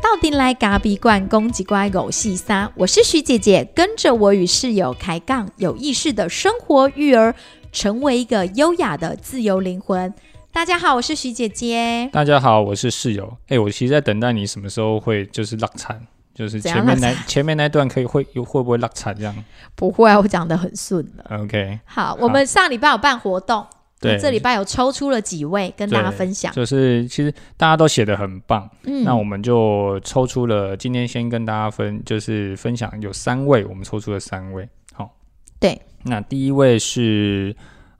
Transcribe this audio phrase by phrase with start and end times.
[0.00, 7.34] 到底来咖比罐攻击乖狗细沙，我是徐姐姐，跟着我与室友开杠，有意识的生活育儿，
[7.72, 10.12] 成为一个优雅的自由灵魂。
[10.50, 12.08] 大家好，我是徐姐姐。
[12.12, 13.36] 大家好，我是室友。
[13.48, 16.06] 哎、我其实在等待你什么时候会就是落惨，
[16.38, 19.34] 就是前面那前面那段可以会有会不会落惨这样
[19.74, 21.36] 不会啊，我讲的很顺的。
[21.36, 23.66] ？OK，好，我们上礼拜有办活动，
[23.98, 26.52] 对这礼拜有抽出了几位跟大家分享。
[26.52, 34.68] 就是其实大家都写的很棒，嗯那我们就抽出了今天先跟大家分就是分享有三位，我们抽出了三位。
[34.92, 35.12] 好，
[35.58, 37.52] 对，那第一位是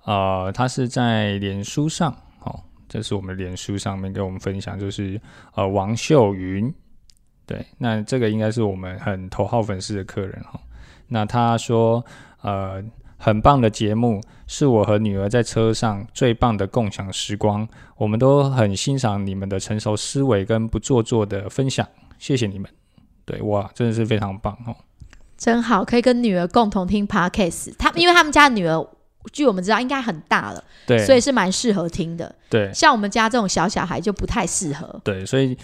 [0.04, 5.20] 呃，他是在脸书上，好、这是我们脸书上面跟我们分享，就是
[5.56, 6.72] 呃王秀云，
[7.48, 10.60] 对，那这个应该是我们很头号粉丝的客人哈、
[11.08, 12.04] 那他说
[12.42, 12.80] 呃
[13.16, 22.70] 很棒的节目，是我和女儿在车上最棒的共享时光，我们都很欣赏你们的成熟思维跟不做作的分享，谢谢你们。
[23.24, 24.76] 对，哇，真的是非常棒哦。
[25.36, 27.74] 真好，可以跟女儿共同听 podcast。
[27.78, 28.86] 他因为他们家的女儿，
[29.32, 32.34] 据我们知道应该很大了，对，所以是蛮适合听的。
[32.50, 35.00] 对，像我们家这种小小孩就不太适合。
[35.02, 35.56] 对，所以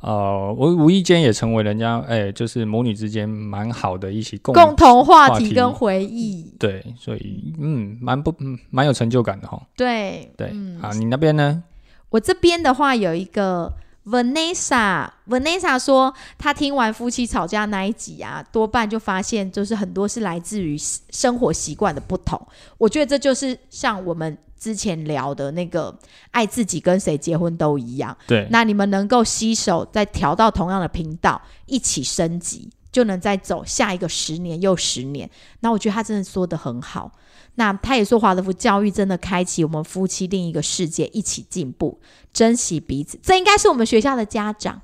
[0.00, 9.60] 呃，我无意间也成为人家哎、就是母女之间蛮好的一起共共同话话题题跟回忆，对，所以嗯，蛮不嗯蛮有成就感的哈。
[9.76, 11.62] 对对，嗯啊，你那边呢？
[12.08, 13.72] 我这边的话有一个
[14.06, 22.40] Vanessa，Vanessa 说她听完夫妻吵架那一集啊，多半就发现就是很多是来自于生活习惯的不同。
[22.78, 25.98] 我觉得这就是像我们之前聊的那个
[26.30, 28.16] 爱自己跟谁结婚都一样。
[28.28, 35.28] 对，那你们能够携手再调到同样的频道，一起升级，就能再走下一个十年又十年。
[35.60, 37.10] 那我觉得他真的说的很好。
[37.56, 42.00] 那他也说，华德福教育真的开启我们夫妻另一个世界，一起进步，
[42.32, 43.18] 珍惜彼此。
[43.22, 44.80] 这应该是我们学校的家长，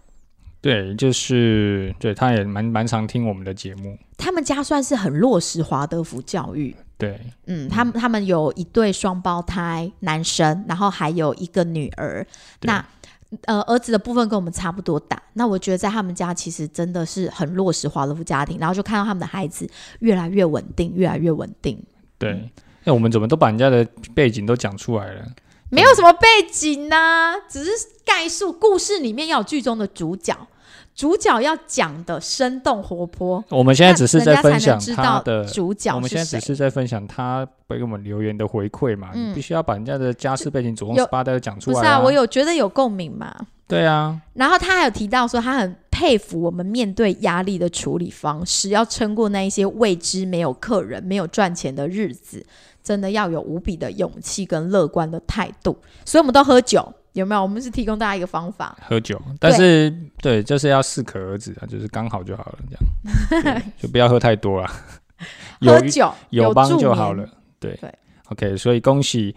[0.60, 3.96] 对，就是对，他也蛮蛮常听我们的节目。
[4.18, 6.74] 他们家算是很落实华德福教育。
[6.98, 12.26] 对，嗯，他们他们有一对双胞胎男生，然后还有一个女儿。
[12.62, 12.84] 那
[13.46, 15.20] 呃，儿子的部分跟我们差不多大。
[15.34, 19.68] 那我觉得在他们家其实真的是很落实华德福家庭，然后就看到他们的孩子
[19.98, 21.82] 越来越稳定，越来越稳定。
[22.18, 22.50] 对，
[22.84, 25.26] 那、我们怎么都把人家的背景都讲出来了？
[25.68, 27.70] 没有什么背景呐、只是
[28.04, 30.32] 概述故事里面要有剧中的主角，
[30.96, 33.44] 主角要讲的生动活泼。
[33.50, 35.44] 我们现在只是在分享他的。
[35.44, 36.46] 主角我们现在只。
[36.46, 43.34] 是在分享他给我们留言的回馈嘛，嗯你必须要把人家的家世背景、祖宗十八代都讲出来不是啊，我有觉得有共鸣嘛。
[43.68, 52.46] 对啊，然后他还有提到说，他很佩服我们面对压力的处理方式，要撑过那一些未知、没有客人、没有赚钱的日子，
[52.82, 55.76] 真的要有无比的勇气跟乐观的态度。
[56.04, 57.42] 所以我们都喝酒，有没有？
[57.42, 58.76] 我们是提供大家一个方法。
[58.82, 62.58] 喝酒，但是对，就是要适可而止啊，就是刚好就好了，
[63.32, 64.70] 这样， 就不要喝太多了，
[65.60, 67.26] 有喝酒有帮助就好了。
[67.58, 67.92] 对对
[68.28, 69.34] ，OK，所以恭喜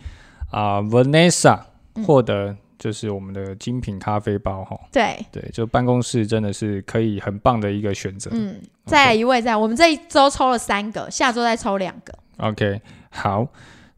[0.52, 1.58] 啊、Vanessa
[1.96, 8.30] 嗯获得就是我们的精品咖啡包哈、对，对，就办公室真的是可以很棒的一个选择。
[8.34, 12.14] 嗯，再来一位，再来我们这一周抽了三个，下周再抽两个。
[12.38, 13.48] OK，好，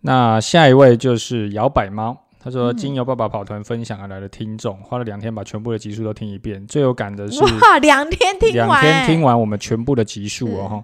[0.01, 2.25] 那下一位就是摇摆猫。
[2.43, 6.65] 他说：“嗯经由爸爸跑团分享而来的听众，花了两天把全部的集数都听一遍。
[6.65, 10.67] 最有感的是哇，两天听完两完、天听欸，完我们全部的集数哦。
[10.67, 10.83] 哈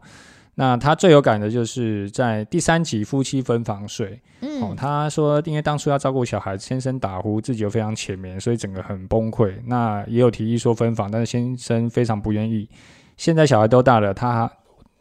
[0.60, 4.70] 那他最有感的就是在第三集夫妻分房睡哦。
[4.72, 9.54] 嗯，他说，因为当初要照顾小孩，先生打呼，自己又非常浅眠，所以整个很崩溃。
[9.66, 12.68] 那也有提议说分房，但是先生非常不愿意。
[13.18, 14.52] 现在小孩都大了，他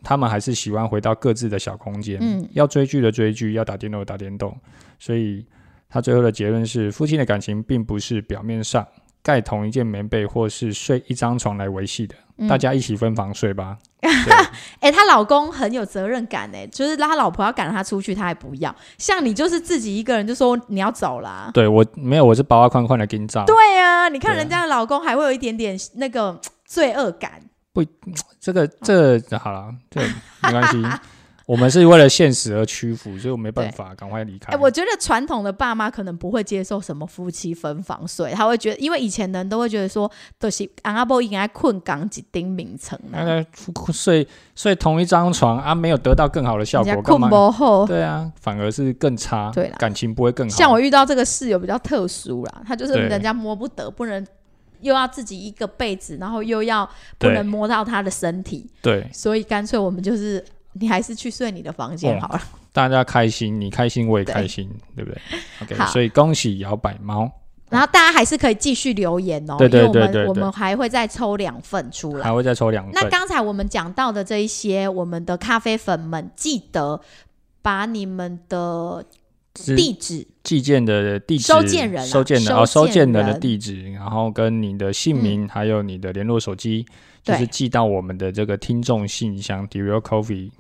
[0.03, 2.19] 他们还是喜欢回到各自的小空间。
[2.21, 4.55] 嗯要追剧的追剧，要打电动的打电动。
[4.99, 5.43] 所以
[5.89, 8.87] 他最后的结论是，夫妻的感情并不是表面上
[9.23, 12.15] 盖同一件棉被或是睡一张床来维系的。
[12.39, 13.79] 嗯大家一起分房睡吧。
[14.81, 18.75] 哎、她老公很有责任感哎、就是他老婆要赶他出去，他还不要。
[18.99, 21.51] 像你就是自己一个人就说你要走啦。
[21.55, 23.43] 对我没有，我是包包宽宽的跟照。
[23.47, 27.41] 对啊，你看对啊人家的老公还会有一点点那个 罪恶感。
[27.73, 27.83] 不
[28.39, 30.03] 这个这好了，这
[30.43, 30.83] 没关系。
[31.47, 34.53] 我们是为了现实而屈服，所以我没办法赶快离开。
[34.53, 40.11] 哎、我觉得传统的爸妈可能不会接受什么夫妻分房睡，他会觉得，因为以前人都会觉得说，
[40.41, 44.27] 都是阿伯应该困港几丁名城那啊，个睡
[44.57, 47.31] 睡同一张床啊，没有得到更好的效果，人家困？
[47.31, 47.87] 不后。
[47.87, 50.57] 对啊，反而是更差，对啦感情不会更好。
[50.57, 54.27] 像我遇到这个室友比较特殊啦，他就是人家摸不得，不能
[54.81, 56.89] 又要自己一个被子，然后又要
[57.19, 60.45] 不能摸到他的身体，对所以干脆我们就是
[60.79, 62.43] 你还是去睡你的房间哦好了。
[62.73, 65.21] 大家开心，你开心我也对开心，对不对？
[65.63, 67.31] OK，所以恭喜摇摆猫，
[67.71, 72.33] 然后大家还是可以继续留言哦，对对因为我们我们还会再抽两份出来还。
[72.33, 72.93] 会再抽两份。
[72.95, 77.01] 那刚才我们讲到的这一些，我们的咖啡粉们，记得
[77.63, 79.05] 把你们的
[79.55, 86.85] 地址寄件的地址，收件人啊收件人收哦，收件件人的地址，然后跟你的姓名，还有你的联络手机，
[87.25, 90.51] 就是寄到我们的这个听众信箱 d e r e a l Coffee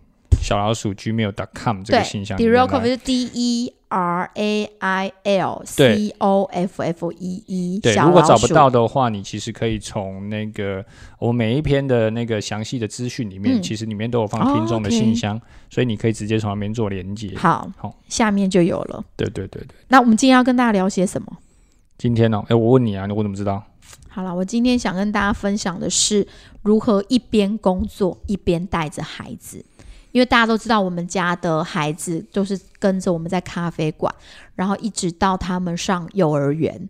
[0.46, 2.78] 小老鼠 gmail.com 这个信箱 d 里 e 面 r e 来。
[2.78, 10.84] Coffee 是 D E R A I L C O F F E E 对，如果找不到的话，你其实可以从那个
[11.19, 17.37] 我每一篇的那个详细的资讯里面，嗯其实里面都有放哦听众的信箱，所以你可以直接从那边做连接。
[17.37, 19.04] 好，好下面就有了。
[19.16, 21.38] 对对对对，那我们今天要跟大家聊些什么？
[21.99, 23.60] 今天呢、哦，哎，我问你啊，我怎么知道？
[24.08, 26.25] 好了，我今天想跟大家分享的是
[26.62, 29.64] 如何一边工作一边带着孩子。
[30.16, 34.10] 因为大家都知道，我们家的孩子都是跟着我们在咖啡馆，
[34.54, 36.88] 然后一直到他们上幼儿园，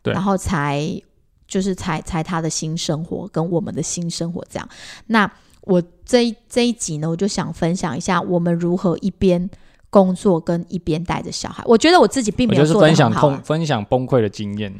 [0.00, 0.88] 对然后才
[1.48, 4.68] 就是才才他的新生活跟我们的新生活这样。
[5.06, 5.28] 那
[5.62, 9.50] 我这一这一集呢，我就想分享一下我们如何一边
[9.90, 11.60] 工作跟一边带着小孩。
[11.66, 14.72] 我觉得我自己并没有做得就是分享崩分享崩溃的经验。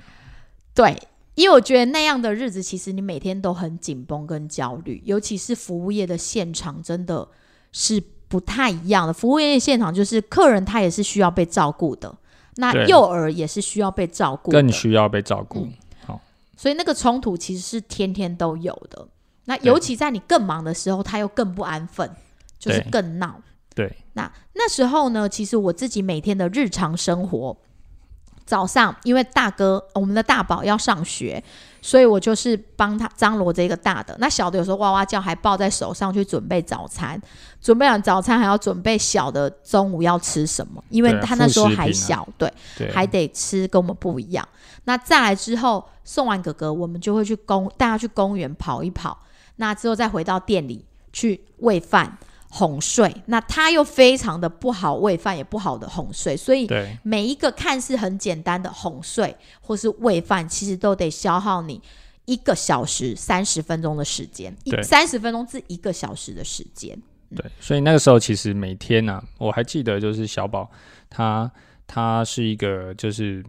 [0.73, 0.97] 对，
[1.35, 7.27] 因为我觉得那样的日子，其实你每天都很紧绷跟焦虑，尤其是服务业的现场，真的
[7.73, 9.13] 是不太一样的。
[9.13, 12.15] 服务业现场就是客人他也是需要被照顾的，
[12.57, 15.61] 那幼儿也是需要被照顾，更需要被照顾。
[15.61, 15.73] 嗯
[16.57, 19.07] 所以那个冲突其实是天天都有的。
[19.45, 22.11] 那尤其在你更忙的时候，他又更不安分，
[22.59, 23.41] 就是更闹。
[23.77, 27.57] 对，那那时候呢，其实我自己每天的日常生活，
[28.49, 31.43] 早上因为大哥我们的大宝要上学，
[31.83, 34.17] 所以我就是帮他张罗这个大的。
[34.19, 37.21] 那小的有时候哇哇叫，还抱在手上去准备早餐。
[37.61, 42.51] 准备完早餐，还要准备小的中午要吃什么，因为他那时候还小，对。
[42.79, 44.49] 对，还得吃，跟我们不一样。
[44.85, 49.19] 那再来之后送完哥哥，我们就会去公带他去公园跑一跑。
[49.57, 52.17] 那之后再回到店里去喂饭、
[52.59, 53.15] 哄睡。
[53.27, 56.69] 那他又非常的不好喂饭，也不好的哄睡，所以
[57.05, 61.81] 每一个看似很简单的哄睡或是喂饭，其实都得消耗你
[62.25, 64.53] 一个小时三十分钟的时间，
[64.83, 67.01] 三十分钟至一个小时的时间。
[67.37, 70.69] 对，所以那个时候其实每天呢、我还记得就是小宝
[71.09, 71.51] 他
[71.87, 73.45] 他是一个就是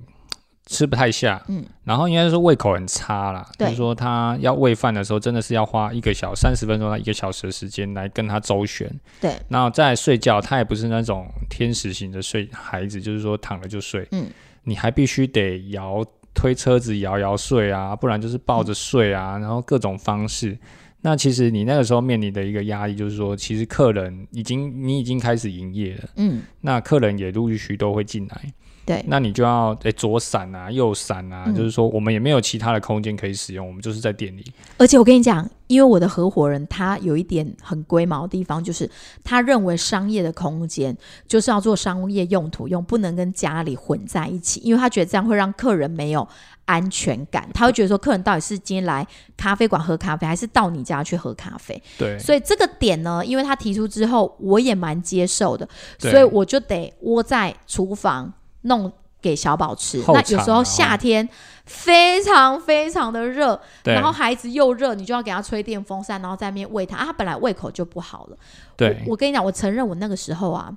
[0.69, 8.87] 吃不太下，嗯，然后应该是说胃口很差啦，就是说他要喂饭的时候真的是要花一个小三十分钟到一个小时的时间来跟他周旋，
[9.19, 14.27] 对，然后再睡觉，他也不是那种天使型的睡孩子，就是说躺了就睡，嗯，
[14.63, 16.05] 你还必须得摇
[16.35, 20.55] 推车子摇摇睡啊，不然就是抱着睡啊，然后各种方式。
[21.01, 28.53] 那其实你那个时候面临的一个压力，就是说，其实客人已经你已经开始营业了，嗯，那客人也陆陆续续都会进来，
[28.89, 34.43] 对，那你就要诶左闪啊右闪啊，嗯就是说我们也没有其他的空间可以使用，我们就是在店里。
[34.77, 38.89] 而且我跟你讲，因为我的合伙人他有一点很龟毛的地方，就是
[39.23, 40.97] 他认为商业的空间
[41.27, 46.27] 就是要做商业用途用，不能跟家里混在一起，因为他觉得这样会让客人没有
[46.65, 47.47] 安全感。
[47.53, 49.05] 他会觉得说，客人到底是今天来
[49.37, 51.79] 咖啡馆喝咖啡，还是到你家去喝咖啡？
[51.99, 55.69] 对所以这个点呢，因为他提出之后，我也蛮接受的，
[55.99, 60.03] 所以我就得窝在厨房弄给小宝吃。
[60.07, 61.27] 那有时候夏天
[61.65, 66.97] 非常非常的热，然后孩子又热，你就要给他吹电风扇，然后在那边喂他。
[66.97, 68.37] 啊，他本来胃口就不好了。
[68.75, 70.71] 对我，我跟你讲，我承认我那个时候啊。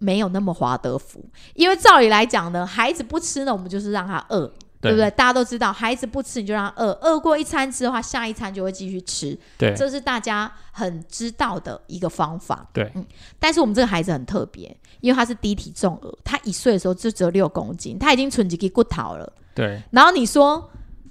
[0.00, 4.52] 没有那么华德福，因为照理来讲呢，孩子不吃呢，我们就是让他饿，
[4.84, 5.10] 对不对？
[5.12, 12.66] 大家都知道，孩子不吃你就让他饿，饿过一餐吃的话下一餐就会继续吃，对这是大家很知道的一个方法。
[12.72, 13.04] 对嗯，
[13.38, 19.32] 但是我们这个孩子很特别，因为他是低体重儿，他一岁的时候就只有六公斤，他已经存几根骨头了。
[19.54, 20.70] 对，然后你说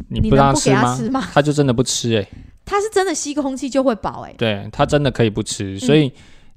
[0.09, 0.53] 你不给他？
[0.53, 1.29] 吃吗？
[1.33, 2.27] 他就真的不吃哎、
[2.65, 6.11] 他是真的吸空气就会饱哎、对他真的可以不吃，嗯所以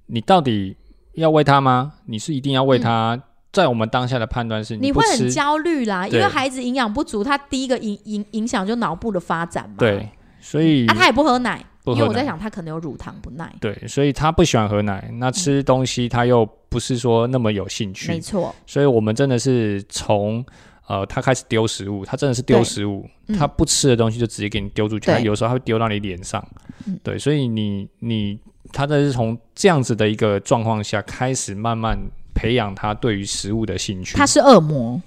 [0.07, 0.77] 你到底
[1.15, 1.95] 要喂他吗？
[2.07, 3.21] 你是一定要喂他？
[3.57, 9.77] 在我们当下的判断是嗯你，会很焦虑啦，因为孩子营养不足，他第一个影影影响就脑部的发展嘛。
[9.79, 10.07] 对，
[10.39, 11.99] 所以啊，他也不喝奶，喝奶。
[11.99, 13.51] 因为我在想他可能有乳糖不耐。
[13.59, 18.13] 对，所以他不喜欢喝奶，那吃东西他又不是说那么有兴趣。
[18.13, 20.45] 没，错，所以我们真的是从
[20.87, 23.39] 呃他开始丢食物，他真的是丢食物，嗯。
[23.39, 26.47] 他不吃的东西就直接给你丢出去，他有时候他会丢到你脸上，
[26.87, 27.01] 嗯。
[27.03, 28.39] 对，所以你你
[28.73, 31.97] 他这是从这样子的一个状况下开始慢慢
[32.37, 35.01] 培养他对于食物的兴趣，他是恶魔，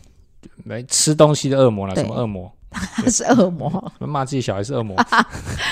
[0.66, 2.52] 没吃东西的恶魔了，什么恶魔？
[2.70, 3.92] 他是恶魔。
[4.00, 4.96] 骂自己小孩是恶魔，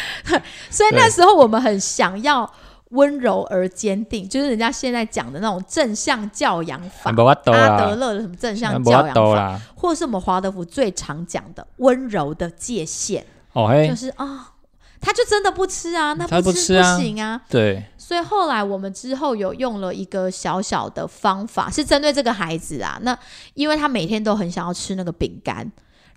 [0.70, 2.50] 所以那时候我们很想要
[2.90, 7.12] 温柔而坚定，就是人家现在讲的那种正向教养法。
[7.12, 9.60] 阿德，勒的什么正向教养法。
[9.76, 13.24] 或是我们华德福最常讲的温柔的界限，
[13.54, 14.54] 哦嘿就，是啊、
[15.00, 17.40] 他就真的不吃啊，那他不吃吃啊行啊。
[17.48, 22.98] 对，所以后来我们之后有用了一个小小的方法，是针对这个孩子啊。
[23.02, 23.20] 那
[23.54, 25.70] 因为他每天都很想要吃那个饼干，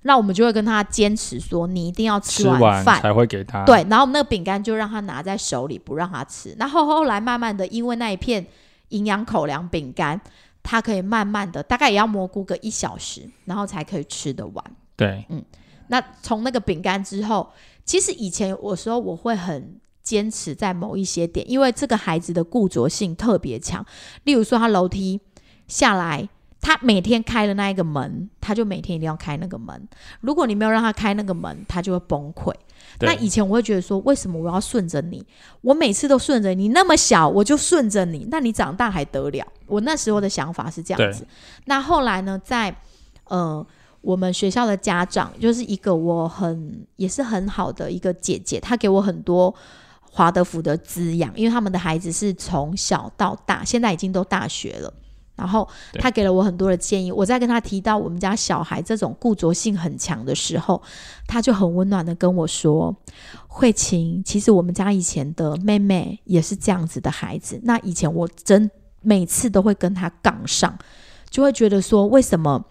[0.03, 3.03] 那我们就会跟他坚持说，你一定要吃吃完饭。
[3.03, 3.65] 才会给他。
[3.65, 6.55] 对，然后我们那个饼干就让他拿在手里，不让他吃。
[6.61, 8.47] 然后后来慢慢的，因为那一片
[8.91, 10.21] 营养口粮饼干，
[10.63, 14.65] 他可以慢慢的，大概也要蘑菇个一小时，然后才可以吃得完。
[14.95, 15.45] 对嗯
[15.89, 17.51] 那从那个饼干之后，
[17.85, 19.75] 其实以前有时候我会很
[20.11, 23.87] 坚持在某一些点，因为这个孩子的固着性特别强。
[24.25, 25.21] 例如说，他楼梯
[25.69, 26.29] 下来，
[26.61, 29.89] 他每天开了那一个门，他就每天一定要开那个门。
[30.21, 32.53] 如果你没有让他开那个门，他就会崩溃。
[32.99, 35.25] 那以前我会觉得说，为什么我要顺着你？
[35.61, 39.47] 我每次都顺着你，那么小我就顺着你，那你长大还得了？
[39.69, 41.25] 我那时候的想法是这样子。
[41.67, 42.75] 那后来呢，在
[43.29, 43.65] 呃
[44.01, 49.55] 我们学校的家长，就是一个我很也是很好的一个姐姐，她给我很多
[50.11, 54.93] 华德福的滋养，因为他们的孩子是从小到大，现在已经都大学了。
[55.37, 60.83] 然后他给了我很多的建议，我在跟他提到我们家小孩这种固着性很强的时候，
[61.27, 62.95] 他就很温暖的跟我说
[63.49, 67.59] ：“慧琴，其实我们家以前的妹妹也是这样子的孩子。
[67.63, 70.77] 那以前我真每次都会跟他杠上，
[71.31, 72.63] 就会觉得说，为什么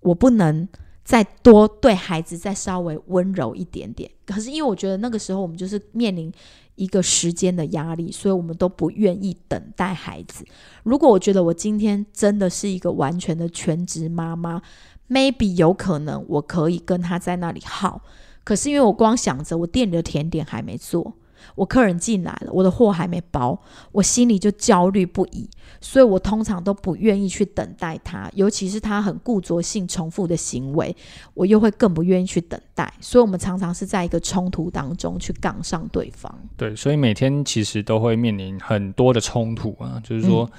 [0.00, 0.68] 我不能
[1.04, 4.10] 再多对孩子再稍微温柔一点点？
[4.26, 6.30] 可是因为我觉得那个时候我们就是面临
[6.76, 10.44] 一个时间的压力，所以我们都不愿意等待孩子。
[10.82, 14.60] 如果我觉得我今天真的是一个完全的全职妈妈
[15.08, 18.02] ，maybe 有可能我可以跟他在那里耗。
[18.42, 21.14] 可是因为我光想着我店里的甜点还没做，
[21.54, 23.58] 我客人进来了，我的货还没包，
[23.92, 25.48] 我心里就焦虑不已，
[25.80, 30.94] 所以我通常都不愿意去等待他，尤其是他很固着性重复的行为，
[31.34, 36.32] 我又会更不愿意去等待，所以我们常常是在一个冲突当中去杠上对方。
[36.56, 40.50] 对，所以每天其实都会面临很多的冲突啊，就是说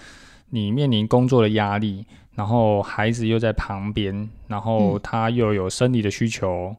[0.49, 6.75] 你面临工作的压力，然后孩子又在旁边，然后嗯他又有生理的需求。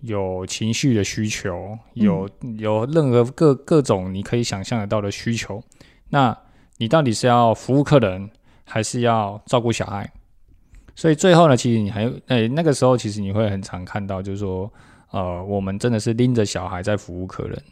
[0.00, 2.28] 有情绪的需求，有
[2.58, 5.62] 有任何各各种你可以想象得到的需求，
[6.08, 6.36] 那
[6.78, 8.30] 你到底是要服务客人，
[8.64, 10.10] 还是要照顾小孩？
[10.96, 14.70] 所以最后呢，其实你还诶、那个时候其实你会很常看到，就是说，
[15.10, 17.62] 呃，我们真的是拎着小孩在服务客人，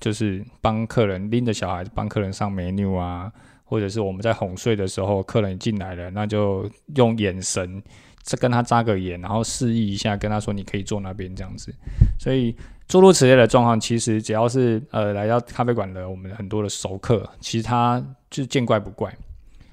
[0.00, 3.30] 就是帮客人拎着小孩帮客人上 menu 啊，
[3.64, 7.82] 或者是我们在哄睡的时候，客人进来了，那就用眼神
[8.26, 11.72] 再跟他扎个眼，然后示意一下，跟他说你可以坐那边这样子。
[12.18, 12.54] 所以
[12.88, 19.16] 诸如此类的状况，其实只要是呃来到咖啡馆的我们很多的熟客，其实他就见怪不怪。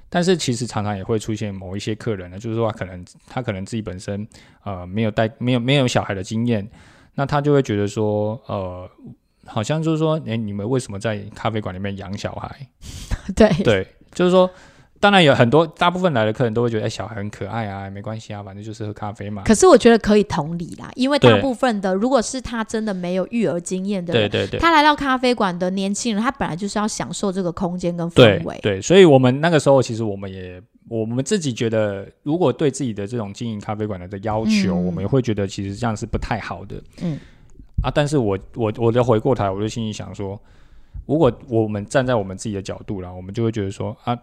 [0.07, 4.27] 但是其实常常也会出现某一些客人呢，就是说可能他可能自己本身
[4.63, 6.69] 呃没有带没有没有小孩的经验，
[7.15, 8.87] 那他就会觉得说呃
[9.45, 12.67] 好像就是说，诶，你们为什么在咖啡馆里面养小孩？
[13.35, 14.49] 对对，就是说，
[15.03, 19.43] 当然有很多大部分来的客人都会觉得，哎、小孩很可爱啊，没关系啊，反正就是喝咖啡嘛。
[19.43, 24.59] 可是我觉得可以同理啦，因为大部分的如果是他真的没有育儿经验的人，对对对。
[24.61, 28.57] 他来到咖啡馆的年轻人，他本来就是要享受这个空间跟氛围。
[28.61, 36.81] 对，所以我们那个时候其实我们也我们自己觉得，如果对自己的这种经营咖啡馆的的要求，嗯我们也会觉得其实这样是不太好的。
[37.01, 37.19] 嗯
[37.83, 40.39] 啊，但是我我我就回过头来，我就心里想说，
[41.05, 44.17] 如果我们站在我们自己的角度啦，我们就会觉得说啊，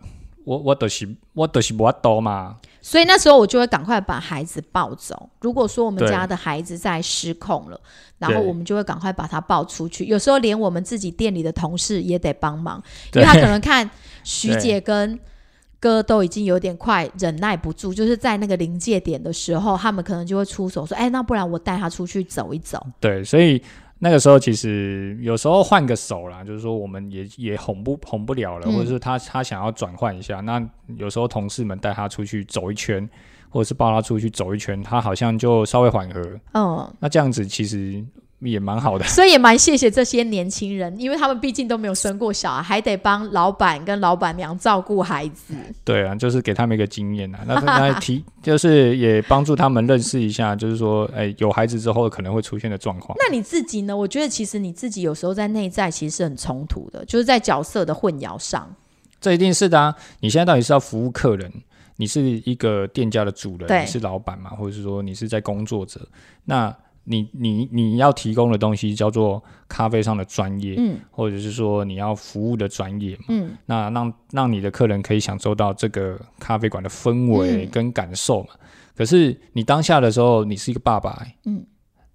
[0.50, 5.30] 我我都是我都是不多嘛，所以那时候我就会赶快把孩子抱走。
[5.40, 7.80] 如果说我们家的孩子在失控了，
[8.18, 10.06] 然后我们就会赶快把他抱出去。
[10.06, 12.82] 有时候连我们自己店里的同事也得帮忙，
[13.14, 13.88] 因为他可能看
[14.24, 15.16] 徐姐跟
[15.78, 22.84] 哥都已经有点快忍耐不住，就是在那个临界点的时候，他们可能就会出手说：“哎，那不然我带他出去走一走。
[22.98, 23.62] 对，所以
[24.02, 30.60] 那个时候其实有时候换个手啦，就是说我们也也哄不哄不了了，嗯或者是他他想要转换一下，那
[30.96, 33.06] 有时候同事们带他出去走一圈，
[33.50, 36.22] 或者是抱他出去走一圈，他好像就稍微缓和。”
[36.54, 38.02] 嗯，那这样子其实
[38.42, 39.04] 也蛮好的。
[39.04, 45.54] 所以也蛮谢谢这些年轻人，因为他们毕竟都没有生过小孩，还得帮老板跟老板娘照顾孩子。
[45.84, 53.16] 对啊，就是给他们一个经验啊，那 那提就是也帮助他们认识一下，就是说，哎，有孩子之后可能会出现的状况。
[53.18, 53.96] 那你自己呢？
[53.96, 58.74] 我觉得其实你自己有时候在内在其实是很冲突的，就是在角色的混淆上。
[59.20, 59.94] 这一定是的啊！
[60.20, 61.52] 你现在到底是要服务客人，
[61.96, 66.00] 你是一个店家的主人，你是老板嘛，或者是说你是在工作者？
[66.46, 70.98] 那你你你要提供的东西叫做咖啡上的专业，嗯。
[71.10, 73.50] 或者是说你要服务的专业嘛，嗯。
[73.66, 77.70] 那让让你的客人可以享受到这个咖啡馆的氛围嗯。
[77.70, 78.48] 跟感受嘛。
[78.96, 81.64] 可是你当下的时候，你是一个爸爸、欸，嗯，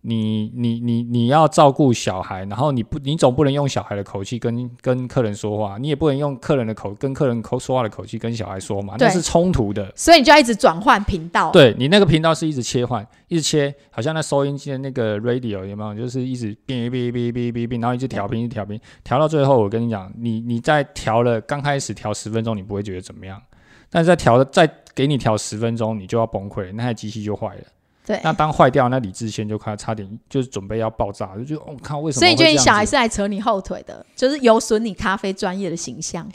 [0.07, 9.91] 你你你你要照顾小孩，然后你不你总不能用小孩的口气跟跟客人说话，你也不能用客人的口跟客人口说话的口气跟小孩说嘛，对那是冲突的。
[9.95, 11.51] 所以你就要一直转换频道。
[11.51, 15.95] 对你那个频道是一直切换，一直切，好像那收音机的那个 radio 有没有？
[15.95, 23.41] 就是一直哔哔哔哔哔哔，然后一直调频，一直调频，调到最后，我跟你讲，你你在调了刚开始调十分钟，你不会觉得怎么样，
[23.89, 27.61] 但是在调再给你调十分钟，你就要崩溃，那台机器就坏了。
[28.05, 28.19] 对。
[28.23, 32.57] 那当坏掉，那李智线就快差点就是准备要爆炸，就觉得我、靠，为什么所以你觉得你？
[32.57, 36.27] 小孩是来扯你后腿的，就是有损你咖啡专业的形象，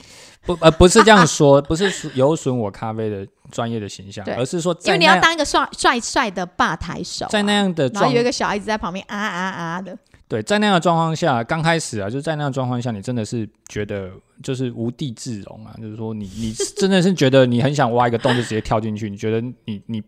[0.44, 7.26] 不呃不是这样说， 不是有损我咖啡的专业的形象，而是说因为你要当一个帅帅帅的吧台手。
[7.26, 9.96] 啊、在那样的然后有一个小孩子在旁边啊啊啊的，
[10.28, 14.10] 对，在那样的状况下，刚开始啊，就在那样的状况下，你真的是觉得
[14.42, 20.02] 就是无地自容啊，就是说你你真的是觉得你很想挖一个洞就直接跳进去，你觉得你你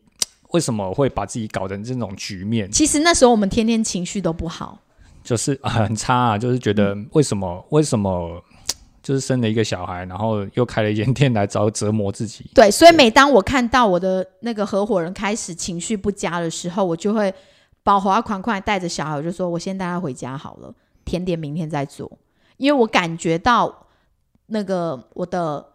[0.53, 2.71] 为什么会把自己搞成这种局面？
[2.71, 4.79] 其实那时候我们天天情绪都不好，
[5.23, 8.43] 就是、啊很差啊，就是觉得为什么为什么
[9.03, 12.51] 就是生了一个小孩，然后又开了一间店来找折磨自己。
[12.55, 17.35] 对，所以每当我看到我的那个合伙人开始情绪不佳的时候，我就会
[17.83, 20.73] 保华款款带着小孩，我就说我先带他回家好了，
[21.05, 22.11] 甜点明天再做，
[22.59, 23.87] 因为我感觉到
[24.47, 25.67] 那个我的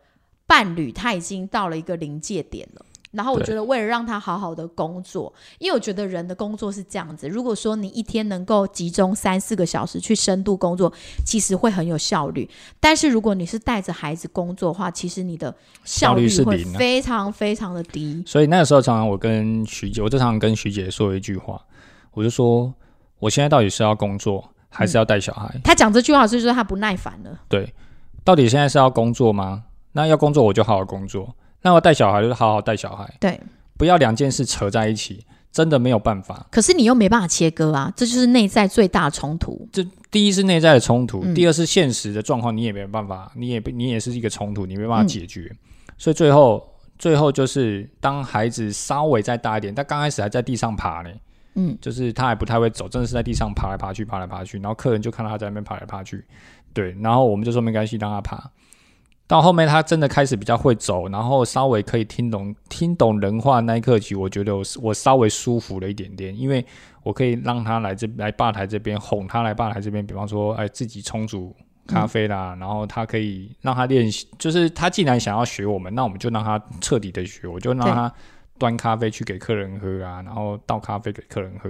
[0.46, 2.86] 伴侣他已经到了一个临界点了。
[3.18, 7.28] 然后我觉得，为了让他好好的工作，因为我觉得人的工作是这样子。
[7.28, 10.94] 如果说你一天能够集中三四个小时去深度工作，
[11.26, 12.48] 其实会很有效率。
[12.80, 15.50] 但是如果你是带着孩子工作的话，其实你的
[15.84, 18.22] 效效率是会非常非常的低。
[18.28, 21.60] 所以那个时候，常常我跟徐姐，我就常常跟徐姐说一句话，
[22.14, 22.72] 我就说，
[23.18, 25.60] 我现在到底是要工作，还是要带小孩？
[25.64, 27.40] 他讲这句话，就是说他不耐烦了。
[27.50, 27.74] 对，
[28.24, 29.64] 到底现在是要工作吗？
[29.94, 33.40] 那要工作我就好好工作，那我带小孩就是好好带小孩，对，
[33.78, 36.48] 不要两件事扯在一起，真的没有办法。
[36.52, 39.68] 可是你又没办法切割啊，这就是内在最大的冲突。
[39.72, 45.52] 这第一是内在的冲突，嗯第二是现实的状况，你也没办法，你也你也是一个冲突，你没办法嗯解决。
[45.98, 46.64] 所以最后
[46.98, 51.10] 最后就是当孩子稍微再大一点，他刚开始还在地上爬呢，
[51.56, 56.24] 嗯，就是他还不太会走，真的是在地上爬来爬去，爬来爬去，然后客人就看到他在那边爬来爬去，
[56.72, 58.52] 对，然后我们就说没关系，让他爬。
[59.28, 66.66] 到后面他真的开始比较会走，然后稍微可以听懂听懂人话那一刻起，我觉得我我稍微舒服了一点点，因为
[67.04, 71.54] 我可以让他来这来吧台这边哄他来吧台这边，比方说哎自己冲煮
[71.86, 78.12] 咖啡啦，然后他可以让他练习，就是他既然想要学我们，那我们就让他彻底的学，我就让他
[78.58, 81.70] 端咖啡去给客人喝啊，然后倒咖啡给客人喝，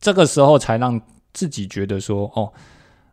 [0.00, 0.98] 这个时候才让
[1.32, 2.52] 自己觉得说哦，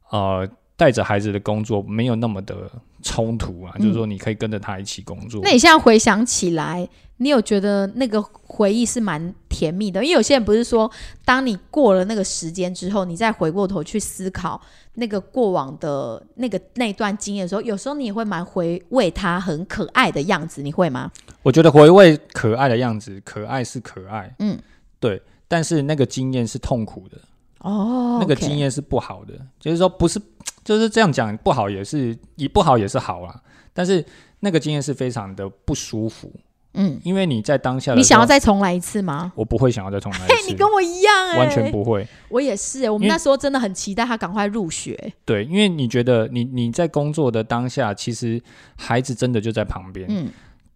[0.09, 5.41] 呃，带着孩子的工作没有那么的冲突啊，嗯就是说你可以跟着他一起工作。
[5.43, 6.87] 那你现在回想起来，
[7.17, 10.03] 你有觉得那个回忆是蛮甜蜜的？
[10.03, 10.89] 因为有些人不是说，
[11.25, 14.61] 当你过了那个时间之后，你再回过头去思考
[14.93, 21.11] 那个过往的那个那段经验的时候，有时候你也会蛮回味他很可爱的样子，你会吗？
[21.41, 24.59] 我觉得回味可爱的样子，可爱是可爱，嗯，
[24.99, 27.17] 对，但是那个经验是痛苦的，
[27.59, 30.19] 哦，那个经验是不好的，就是说不是，
[30.67, 33.33] 就是这样讲不好也是，也不好也是好啊，
[33.71, 34.03] 但是
[34.41, 36.29] 那个经验是非常的不舒服，
[36.73, 39.31] 嗯，因为你在当下你想要，再重来一次吗？
[39.33, 42.89] 我不会想要再重来嘿一，次，你跟我一样哎、完全，不会，我也是、欸。
[42.89, 45.13] 我们那时候真的很期待他赶快入学。
[45.23, 48.41] 对，因为你觉得你你在工作的当下，其实
[48.75, 50.29] 孩子真的就在旁边，嗯，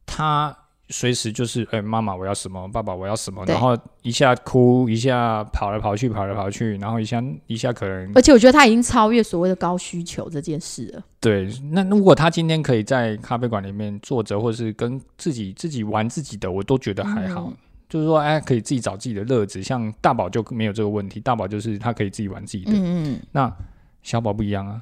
[0.05, 0.55] 他
[0.91, 11.03] 随时就是，哎、妈妈我要什么，爸爸我要什么，然后一下哭，一下跑来跑去，跑来跑去，然后一下一下可能而且我觉得他已经超越所谓的高需求这件事了。
[11.19, 11.49] 对。
[11.71, 17.47] 那如果他今天可以在咖啡馆里面坐着，或是跟自己自己玩自己的，我都觉得还好。
[17.49, 17.57] 嗯
[17.91, 19.61] 就是说，哎，可以自己找自己的乐子。
[19.61, 22.71] 像大宝就没有这个问题，大宝就是他可以自己玩自己的。
[22.71, 23.53] 嗯嗯，那
[24.01, 24.81] 小宝不一样啊，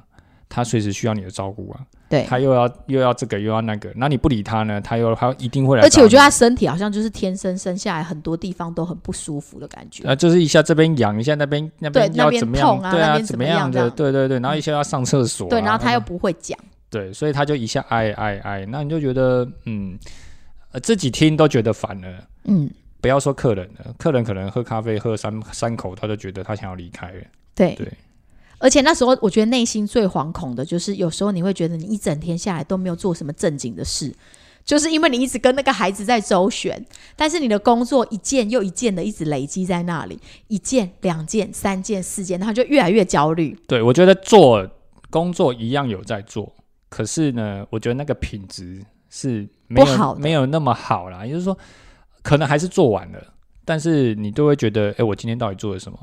[0.50, 1.80] 他随时需要你的照顾啊。
[2.10, 2.26] 对。
[2.28, 5.82] 他又要又要这个又要那个，那你不理他呢，他又他一定会来。
[5.82, 10.06] 而且我觉得他身体好像就是天生生下来很多地方都很不舒服的感觉。
[10.06, 12.66] 啊，就是一下这边痒，一下那边那边要怎么样？
[12.66, 13.88] 痛啊怎么样的？
[13.90, 16.58] 对对对，然后一下要上厕所、啊，对，然后他又不会讲。
[16.90, 19.96] 对，所以他就一下哎哎哎，那你就觉得嗯，
[20.72, 22.08] 呃，自己听都觉得烦了。
[22.42, 22.68] 嗯，
[23.00, 27.22] 不要说客人了，客人可能喝咖啡喝三三口，他就觉得他想要离开了。
[27.54, 27.76] 对。
[27.76, 27.88] 对
[28.60, 34.14] 而且那时候我觉得内心最惶恐的就是，有时候你会觉得你一整天下来都没有做什么正经的事，
[34.64, 36.84] 就是因为你一直跟那个孩子在周旋，
[37.16, 43.58] 但是你的工作一件又一件的一直累积在那里，一件、两件、三件、四件，然后就越来越焦虑。
[43.66, 44.68] 对，我觉得做
[45.08, 46.52] 工作一样有在做，
[46.90, 51.24] 可是呢，我觉得那个品质是没有不好没有那么好啦。
[51.24, 51.56] 也就是说，
[52.22, 53.18] 可能还是做完了，
[53.64, 55.98] 但是你都会觉得，哎、我今天到底做了什么？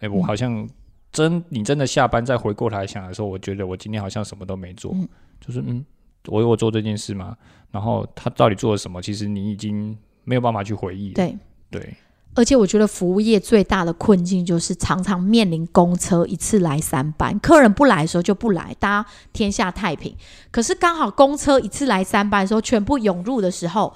[0.00, 0.68] 哎、我嗯好像
[1.12, 5.08] 真你真的下班再回过来想的时候，我觉得我今天好像什么都没做，嗯
[5.40, 5.84] 就是嗯，
[6.28, 7.36] 我有做这件事吗？
[7.70, 9.02] 然后他到底做了什么？
[9.02, 11.14] 其实你已经没有办法去回忆了。
[11.14, 11.36] 对，
[11.70, 11.94] 对
[12.34, 20.16] 而且我觉得服务业最大的困境就是常常面临公车一次来三班，客人不来的时候就不来，大家天下太平。
[20.50, 23.92] 可是刚好公车一次来三班的时候，全部涌入的时候，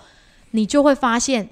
[0.51, 1.49] 你就会发现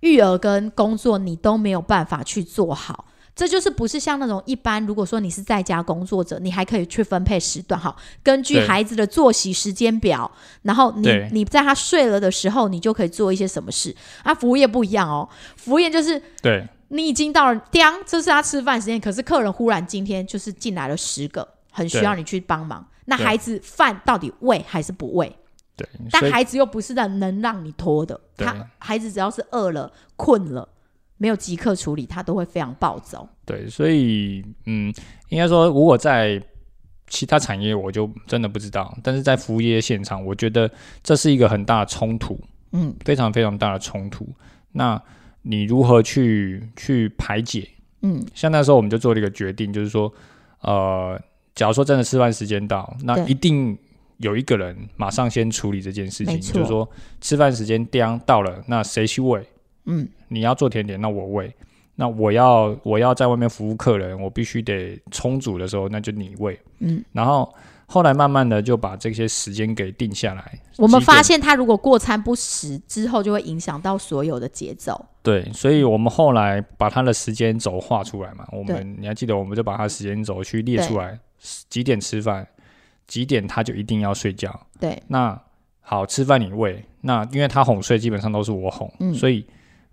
[0.00, 3.06] 育儿跟工作你都没有办法去做好。
[3.34, 10.30] 这就是不是像那种一般，如果说你是在家工作者，你还可以去分配时段，哈，根据孩子的作息时间表，
[10.62, 13.94] 然后你你在他睡了的时候，你就可以做一些什么事。
[14.22, 22.86] 啊，服务业不一样哦，服务业就是对你已经到了，叮，这是他吃饭时间，可是客人忽然今天就是进来了十个，很需要你去帮忙。
[23.06, 25.36] 那孩子饭到底喂还是不喂？
[25.76, 30.68] 对，但孩子又不是能能让你拖的，他孩子只要是饿了、困了，
[31.16, 33.28] 没有即刻处理，他都会非常暴走。
[33.44, 34.92] 对，所以嗯，
[35.28, 36.42] 应该说，如果在
[37.06, 38.96] 其他产业，我就真的不知道。
[39.02, 40.70] 但是在服务业现场，我觉得
[41.02, 42.38] 这是一个很大的冲突，
[42.72, 44.28] 嗯，非常非常大的冲突。
[44.72, 45.00] 那
[45.42, 47.68] 你如何去去排解？
[48.02, 50.12] 嗯，像那时候我们就做了一个决定，就是说，
[50.60, 51.20] 呃，
[51.54, 53.78] 假如说真的吃饭时间到，那一定
[54.16, 56.88] 有一个人马上先处理这件事情，就是说
[57.20, 59.46] 吃饭时间叮到了，那谁去喂？
[59.86, 61.54] 嗯，你要做甜点，那我喂。
[61.96, 66.58] 那我要我要在外面服务客人，我必须得充足的时候，那就你喂。
[66.80, 67.54] 嗯，然后
[67.86, 70.58] 后来慢慢的就把这些时间给定下来。
[70.76, 75.06] 我们发现他如果过餐不食之后，就会影响到所有的节奏。
[75.22, 78.44] 对，所以我们后来把他的时间轴画出来嘛。
[78.50, 81.16] 我们你还记得，我们就把他时间轴去列出来，
[81.68, 82.44] 几点吃饭，
[83.06, 84.66] 几点他就一定要睡觉。
[84.80, 85.40] 对，那
[85.80, 89.46] 好，吃饭你喂，那因为他哄睡基本上都是我哄，嗯所以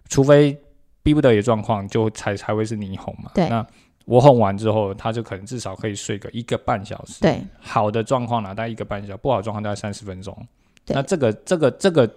[0.10, 0.60] 除非
[1.04, 3.32] 逼不得已的状况，就才才会是你哄嘛。
[3.34, 3.66] 对那
[4.06, 7.22] 我哄完之后，他就可能至少可以睡个一个半小时。
[7.22, 10.36] 对，好的状况呢，大概一个半小时；不好的状况大概三十分钟。
[10.84, 12.16] 对那这个这个这个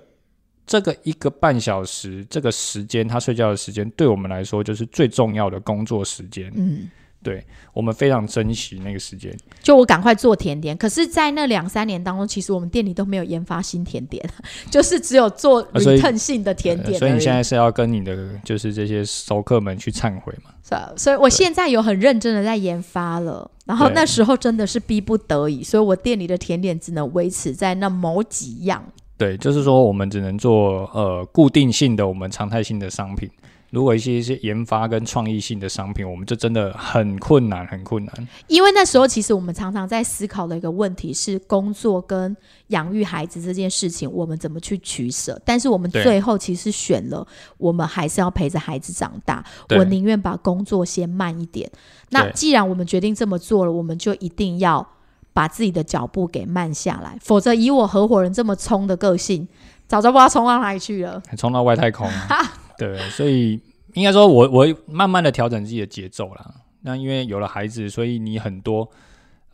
[0.67, 6.51] 这个一个半小时，这个时间他睡觉的时间，对我们来说就是最重要的工作时间。
[6.57, 6.89] 嗯，
[7.25, 9.35] 对我们非常珍惜那个时间。
[9.63, 10.77] 就我赶快做甜点。
[10.77, 14.23] 可是，在那两三年当中，其实我们店里都没有研发新甜点，
[14.71, 20.51] 就是只有做啊所以 return 性的甜点所以你现在是要跟你的就是这些熟客们去忏悔嘛？
[20.63, 28.85] 是啊所以我现在有很认真的在研发了，然后那时候真的是逼不得已，所以我店里的甜点只能维持在那某几样。
[29.17, 33.31] 对，就是说我们只能做呃固定性的我们常态性的商品。
[33.75, 38.29] 如果一些一些研发跟创意性的商品，我们就真的很困难，很困难。
[38.47, 42.35] 因为那时候其实我们常常在思考的一个问题是工作跟
[42.69, 45.39] 养育孩子这件事情，我们怎么去取舍？
[45.45, 47.27] 但是我们最后其实选了，
[47.59, 49.45] 我们还是要陪着孩子长大。
[49.77, 51.69] 我宁愿把工作先慢一点。
[52.11, 54.87] 那既然我们决定这么做了，我们就一定要
[55.33, 59.49] 把自己的脚步给慢下来，否则以我合伙人这么冲的个性，
[59.89, 61.21] 早就不知道冲到哪里去了。
[61.37, 62.59] 冲到外太空啊！
[62.77, 63.61] 对，所以
[63.95, 66.55] 应该说我我慢慢的调整自己的节奏啦。
[66.83, 68.89] 那因为有了孩子，所以你很多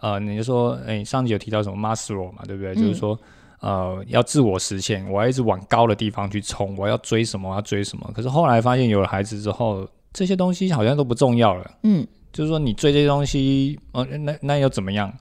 [0.00, 2.74] 呃，你就说，哎、上集有提到什么 Maslow 嘛，对不对？
[2.74, 3.18] 就是说，
[3.60, 8.10] 呃，要自我实现，我要一直往高的地方去冲，我要追什么，我要追什么。
[8.14, 11.70] 可是后来发现有了孩子之后，这些东西好像都不重要了。
[11.82, 15.12] 嗯，就是说，你追这些东西，呃，那那又怎么样？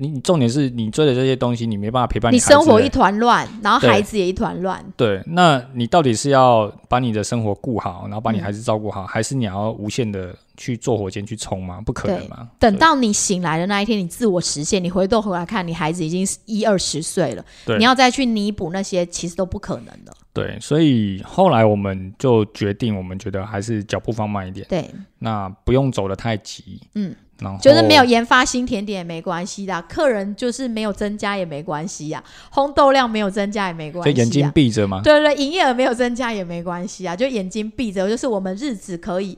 [0.00, 4.82] 你你重点是你追的这些东西，你没办法陪伴你生活一团乱，然后孩子也一团乱。
[4.96, 11.82] 对，那你到底是要把你的生活顾好，然后把你嗯孩子照顾好，还是你要无限的去做火箭去冲吗？
[11.84, 12.48] 不可能嘛！
[12.58, 20.12] 等到你醒来的那一天，你自我实现，你回头回来看，你孩子已经一二十岁了，对你要再去弥补那些，其实都不可能的。
[20.32, 32.22] 对，所以后来我们就决定，我们觉得还是脚步放慢一点，对，那不用走得太急，嗯，然后就是没有研发新甜点也没关系的，客人就是没有增加也没关系呀，
[32.52, 35.00] 烘豆量没有增加也没关系、啊，就眼睛闭着嘛。
[35.02, 39.36] 对对对，营业额没有增加也没关系啊，就眼睛闭着，就是我们日子可以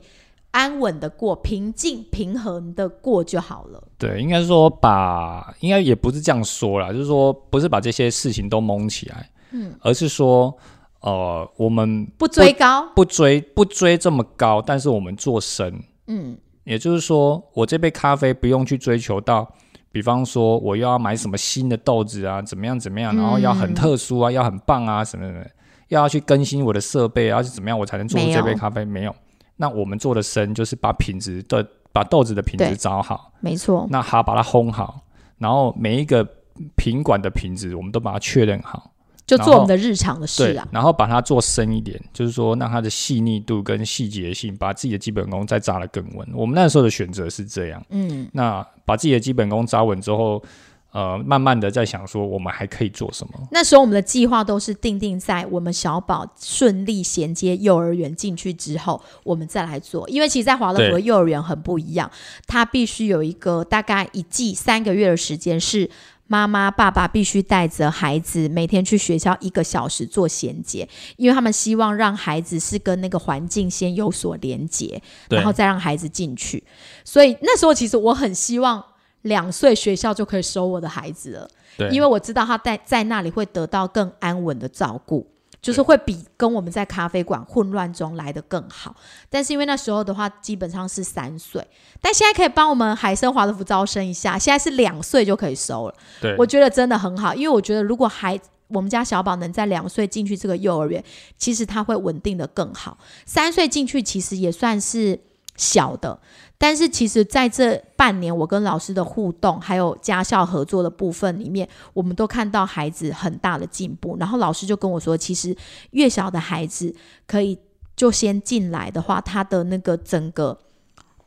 [0.51, 3.83] 安稳的过，平静平衡的过就好了。
[3.97, 10.55] 对，应该说把，应该也不是这样说啦，就是说不是把这些事情都蒙起来，嗯，而是说，
[10.99, 19.53] 呃，我们不追高，不追不追这么高，但是我们做深，嗯，也就是说，我这杯咖啡不用去追求到
[19.91, 25.51] 比方说我又要买什么新的豆子啊，怎么样怎么样，然后要很嗯特殊啊，要很棒啊，什么什么的，
[25.89, 28.83] 又要去更新我的设备啊，是怎么样我才能做出这杯咖啡？
[28.85, 29.15] 没有。
[29.57, 35.01] 那我们做的深就是把品质的把豆子的品质找好，没错，那还要把它烘好，
[35.37, 36.27] 然后每一个
[36.75, 38.92] 品管的品质我们都把它确认好。
[39.25, 46.27] 就做我们的日常的事对啊，，然后把它做深一点，就是说让它的细腻度跟细节性，把自己的基本功再扎得更稳。
[46.33, 50.43] 我们那时候的选择是这样，嗯，那把自己的基本功扎稳之后，
[50.91, 53.33] 呃，慢慢的在想说我们还可以做什么。
[53.51, 60.07] 那时候我们的计划都是定定在我们小宝顺利衔接幼儿园进去之后，我们再来做。
[60.09, 62.11] 因为其实，在华乐福的幼儿园很不一样，
[62.45, 65.89] 它必须有一个大概一季三个月的时间是。
[66.27, 76.63] 妈妈、爸爸必须带着孩子每天去学校一个小时做衔接，因为他们希望让孩子是跟那个环境先有所连接，然后再让孩子进去。
[77.03, 78.83] 所以那时候其实我很希望
[79.23, 81.49] 两岁学校就可以收我的孩子了。
[81.91, 85.27] 因为我知道他在在那里会得到更安稳的照顾，
[85.63, 88.95] 就是会比跟我们在咖啡馆混乱中来的更好。
[89.29, 91.65] 但是因为那时候的话，基本上是三岁，
[91.99, 95.95] 但现在可以帮我们海生华德福招生一下，现在是两岁就可以收了。
[96.21, 101.03] 对我觉得真的很好，因为我觉得如果孩我们家小宝能在两岁进去这个幼儿园，
[101.37, 102.97] 其实他会稳定的更好。
[103.25, 105.19] 三岁进去其实也算是
[105.55, 106.19] 小的，
[106.57, 114.17] 但是其实在这半年我跟老师的互动，还有家校合作的部分里面，我们都看到孩子很大的进步。
[114.19, 115.55] 然后老师就跟我说，其实
[115.91, 116.93] 越小的孩子
[117.27, 117.57] 可以
[117.95, 120.57] 就先进来的话，他的那个整个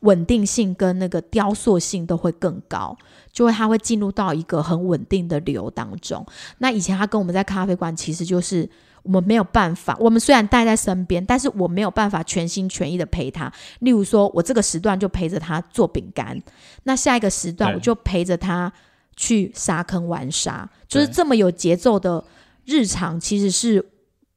[0.01, 2.97] 稳定性跟那个雕塑性都会更高，
[3.31, 6.25] 就会他会进入到一个很稳定的流当中。
[6.57, 8.69] 那以前他跟我们在咖啡馆，其实就是
[9.03, 13.51] 我们没有办法，我们虽然带在身边，但是我没有办法全心全意的陪他。
[13.79, 16.41] 例如说，我这个时段就陪着他做饼干，
[16.83, 18.71] 那下一个时段我就陪着他
[19.15, 22.23] 去沙坑玩沙，就是这么有节奏的
[22.65, 23.85] 日常，其实是。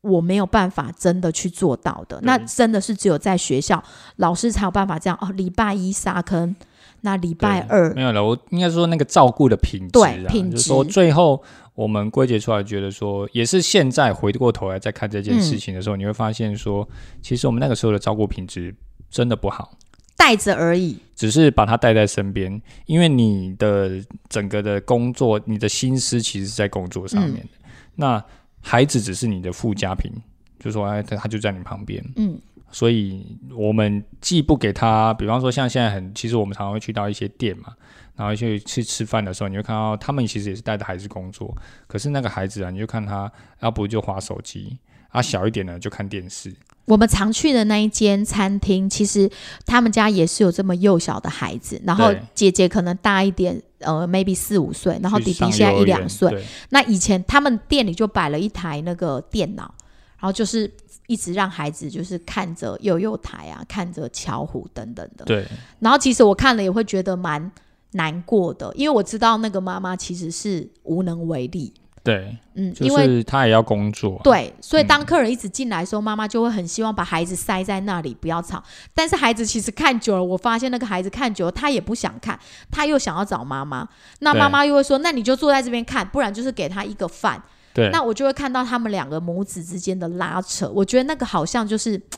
[0.03, 3.85] 我没有办法真的去做到的，那真的是只有在学校
[4.17, 5.31] 老师才有办法这样哦。
[5.33, 6.57] 礼拜一沙坑，
[7.03, 8.25] 那礼拜二没有了。
[8.25, 11.43] 我应该说那个照顾的品质、啊，对品就是说质最后
[11.81, 16.87] 我们归结出来，觉得说也是现在回过头来再看这件嗯事情的时候，你会发现说，
[17.23, 18.75] 其实我们那个时候的照顾品质
[19.09, 19.79] 真的不好。
[20.15, 23.93] 带着而已，只是把它带在身边，因为你的
[24.29, 27.49] 整个的工作，你的心思其实是在工作上面的。
[27.95, 28.23] 那
[28.61, 30.13] 孩子只是你的附加品，
[30.59, 32.39] 就说哎，他他就在你旁边，嗯，
[32.71, 37.75] 所以我们既不给他，比方说像现在很，其实我们常常会去到一些店嘛，
[38.17, 41.57] 然后去去吃饭的时候，你会看到他们其实也是带着孩子工作，
[41.87, 43.31] 可是那个孩子啊，你就看他
[43.61, 44.79] 要不就划手机，
[45.09, 46.55] 啊小一点呢就看电视，
[46.85, 49.31] 我们常去的那一间餐厅，其实
[49.67, 56.45] 他们家也是有这么幼小的孩子，然后姐姐可能大一点，呃，maybe 四五岁，然后弟弟现在一两岁。
[56.71, 59.75] 那以前他们店里就摆了一台那个电脑，
[60.19, 60.71] 然后就是
[61.11, 65.25] 一直让孩子就是看着幼幼台啊，看着巧虎等等的。
[65.25, 65.45] 对
[65.81, 67.51] 然后其实我看了也会觉得蛮
[67.93, 71.75] 难过的，因为我知道那个妈妈其实是无能为力。
[72.03, 78.63] 对，嗯，因为是他也要工作，对，所以嗯当客人一直进来的时候，妈妈就会很希望把孩子塞在那里，不要吵。
[78.95, 82.39] 但是孩子其实看久了，我发现那个孩子看久了，他也不想看，
[82.71, 83.87] 他又想要找妈妈。
[84.21, 87.43] 那妈妈又会说：“那你就坐在这边看，不然就是给他一个饭。”
[87.81, 90.71] 对，那我就会看到他们两个母子之间的拉扯。
[90.71, 92.01] 我觉得那个好像就是。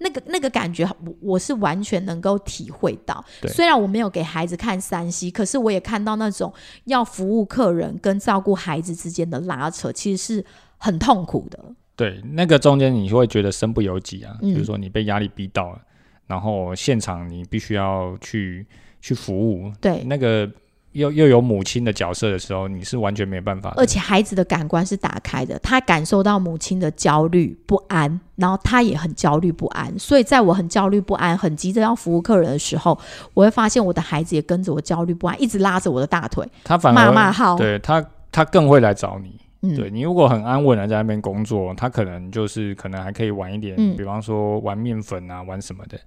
[0.00, 3.24] 那个那个感觉，我我是完全能够体会到。
[3.48, 6.54] 虽然我没有给孩子看山西，可是我也看到那种
[6.84, 10.44] 要服务客人跟照顾孩子之间的拉扯，其实是
[10.76, 11.58] 很痛苦的。
[11.96, 15.80] 对，那个中间你会觉得身不由己啊，嗯就是说你被压力逼到了，
[16.28, 18.64] 然后现场你必须要去
[19.00, 20.48] 去服务，对，那个
[20.92, 23.72] 又又有母亲的角色的时候，你是完全没有办法。
[23.76, 29.96] 而且孩子的感官是打开的，他感受到母亲的焦虑不安，然后他也很焦虑不安。
[29.98, 32.98] 所以在我很焦虑不安、很急着要服务客人的时候，
[33.34, 37.56] 我会发现我的孩子也跟着我焦虑不安，一直拉着我的大腿他反而骂骂号。
[37.56, 39.38] 对他他更会来找你。
[39.60, 45.98] 嗯，对你如果很安稳的在那边工作，他可能就是可能还可以玩一点，嗯比方说玩面粉啊，玩什么的。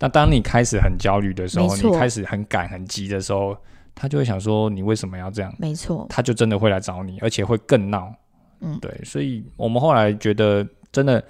[0.00, 3.56] 那当你开始很焦虑的时候，你开始很赶很急的时候，
[4.00, 5.52] 他就会想说你为什么要这样？
[5.58, 8.14] 没错，他就真的会来找你，而且会更闹。
[8.60, 11.20] 嗯对，所以我们后来觉得，真的，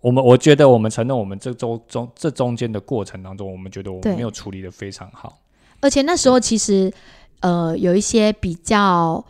[0.00, 5.36] 我们我觉得我们承认，我们这周中这中间的过程当中，我们觉得我们没有处理的非常好。
[5.80, 6.92] 而且那时候其实
[7.40, 9.24] 呃有一些比较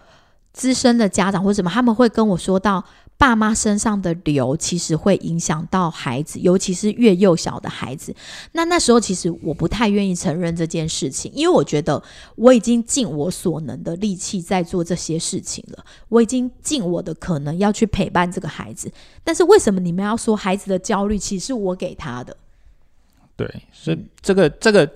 [0.52, 2.84] 资深的家长或者什么，他们会跟我说到。
[3.22, 8.12] 爸妈身上的瘤，其实会影响到孩子，尤其是越幼小的孩子。
[8.50, 12.02] 那那时候其实我不太愿意承认这件事情，因为我觉得
[12.34, 18.92] 我已经尽我所能的力气在做这些事情了，我已经尽我的可能要去陪伴这个孩子。
[19.22, 22.36] 但是为什么你们要说孩子的焦虑其实是我给他的？
[23.36, 24.90] 对，所以这个这个。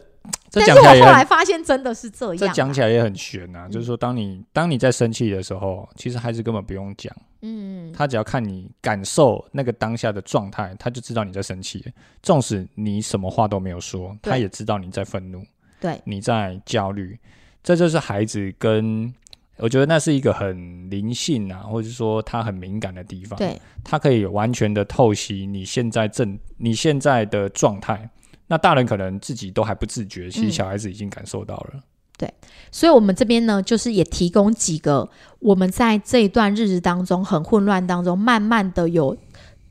[0.51, 3.69] 但是我后来发现真的是这样，这讲起来也很悬呐。
[3.71, 11.85] 就是说，当你当你在生气的时候，其实孩子根本不用讲，嗯，他只要看你感受那个当下的状态，他就知道你在生气。
[12.23, 15.45] 纵使你什么话都没有说，他也知道你在愤怒，
[15.81, 17.19] 对，你在焦虑。
[17.63, 19.13] 这就是孩子跟
[19.59, 28.09] 我觉得那是一个很灵性啊，或者说他很敏感的地方，对，他可以完全的透析你现在正你现在的状态。
[28.49, 31.81] 那大人可能自己都还不自觉，其实小孩子已经感受到了。
[32.19, 32.33] 对，
[32.71, 39.17] 所以，我们这边呢，就是也提供几个我们在这一段日子当中很混乱当中，慢慢的有，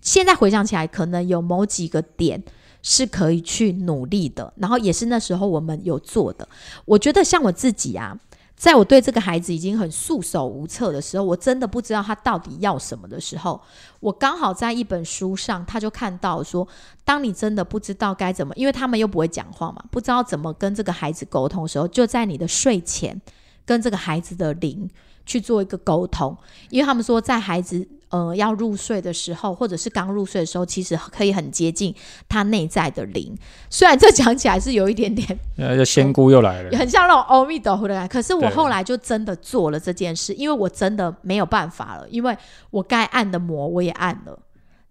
[0.01, 2.43] 现在回想起来，可能有某几个点
[2.81, 6.47] 是可以去努力的，然后也是那时候我们有做的。
[6.85, 8.17] 我觉得像我自己啊。
[8.55, 13.61] 在我对这个孩子已经很束手无策的时候，我真的不知道他到底要什么的时候，
[13.99, 16.65] 我刚好在一本书上，他就看到说，
[17.03, 23.21] 当你真的不知道该怎么，因为他们又不会讲话嘛，不知道怎么跟这个孩子沟通的时候，就在你的睡前
[23.65, 24.89] 跟这个孩子的灵
[25.25, 26.37] 去做一个沟通，
[26.69, 27.87] 因为他们说在孩子。
[28.09, 31.93] 呃，要入睡的时候，或者是刚入睡的时候，其实可以很接近
[32.29, 33.35] 他内在的灵。
[33.69, 38.13] 虽然这讲起来是有一点点， 呃，仙姑又来了，很像那种阿弥陀佛的感觉。
[38.13, 42.37] 可是我后来就真的做了这件事，因为我真的没有办法了，因为
[42.69, 44.39] 我该按的摩我也按了，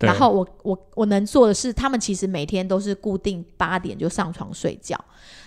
[0.01, 5.03] 然后我我我能做的是，他们其实每天都是固定八点就上床睡觉。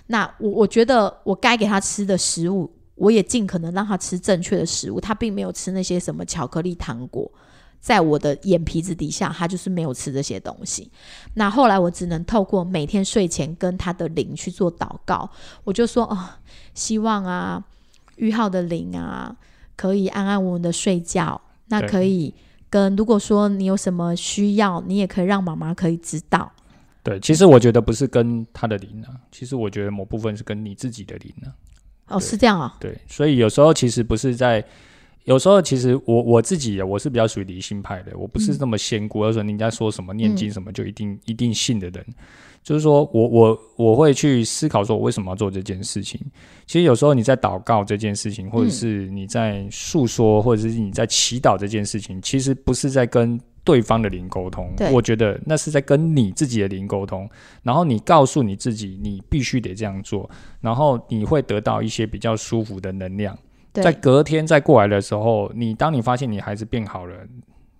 [0.07, 7.31] 那我我觉得我该给他吃的食物，我也尽可能让他吃正确的食物，他并没有吃那些什么巧克力糖果。
[7.79, 10.91] 在我的眼皮子底下，他就是没有吃这些东西。
[11.35, 15.29] 那后来我只能透过每天睡前跟他的灵去做祷告，
[15.63, 16.17] 我就说哦，
[16.73, 17.63] 希望啊，
[18.15, 19.33] 玉浩的灵啊，
[19.75, 21.39] 可以安安稳稳的睡觉。
[21.67, 22.33] 那可以
[22.69, 26.51] 跟如果说你有什么需要，你也可以让妈妈可以知道。
[27.03, 31.53] 对，其实我觉得不是跟他的灵啊，其实我觉得某部分是跟你自己的灵啊。
[32.07, 32.75] 哦，是这样啊。
[32.79, 34.63] 对，所以有时候其实不是在。
[35.25, 42.05] 有时候其实我我自己我是比较属于理性派的，我不是那么仙姑，而说人家说什么念经什么就一定一定信的人。
[42.63, 46.17] 就是说我我我会去思考说，我为什么要做这件事情。
[46.65, 53.37] 其实有时候你在祷告这件事情，或者是你在诉说，或者是你在祈祷这件事情，其实不是在跟
[53.67, 54.73] 对方的灵沟通。
[54.93, 57.29] 我觉得那是在跟你自己的灵沟通。
[57.61, 60.29] 然后你告诉你自己，你必须得这样做，
[60.61, 63.37] 然后你会得到一些比较舒服的能量。
[63.73, 67.13] 在隔天再过来的时候，你当你发现你孩子变好了，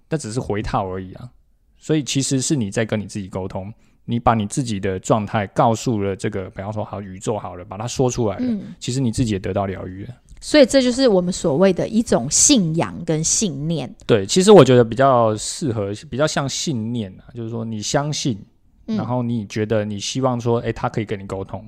[0.10, 1.30] 那只是回套而已啊。
[1.78, 3.73] 所以其实是你在跟你自己沟通，
[4.04, 8.45] 你把你自己的状态告诉了这个，比方说好宇宙好了，把它说出来了，
[8.78, 10.10] 其实你自己也得到疗愈了。
[10.39, 13.93] 所以这就是我们所谓的一种信仰跟信念。
[14.06, 18.38] 对，其实我觉得比较适合，比较像信念啊，就是说你相信，
[18.86, 21.63] 然后你觉得你希望说，哎，他可以跟你沟通。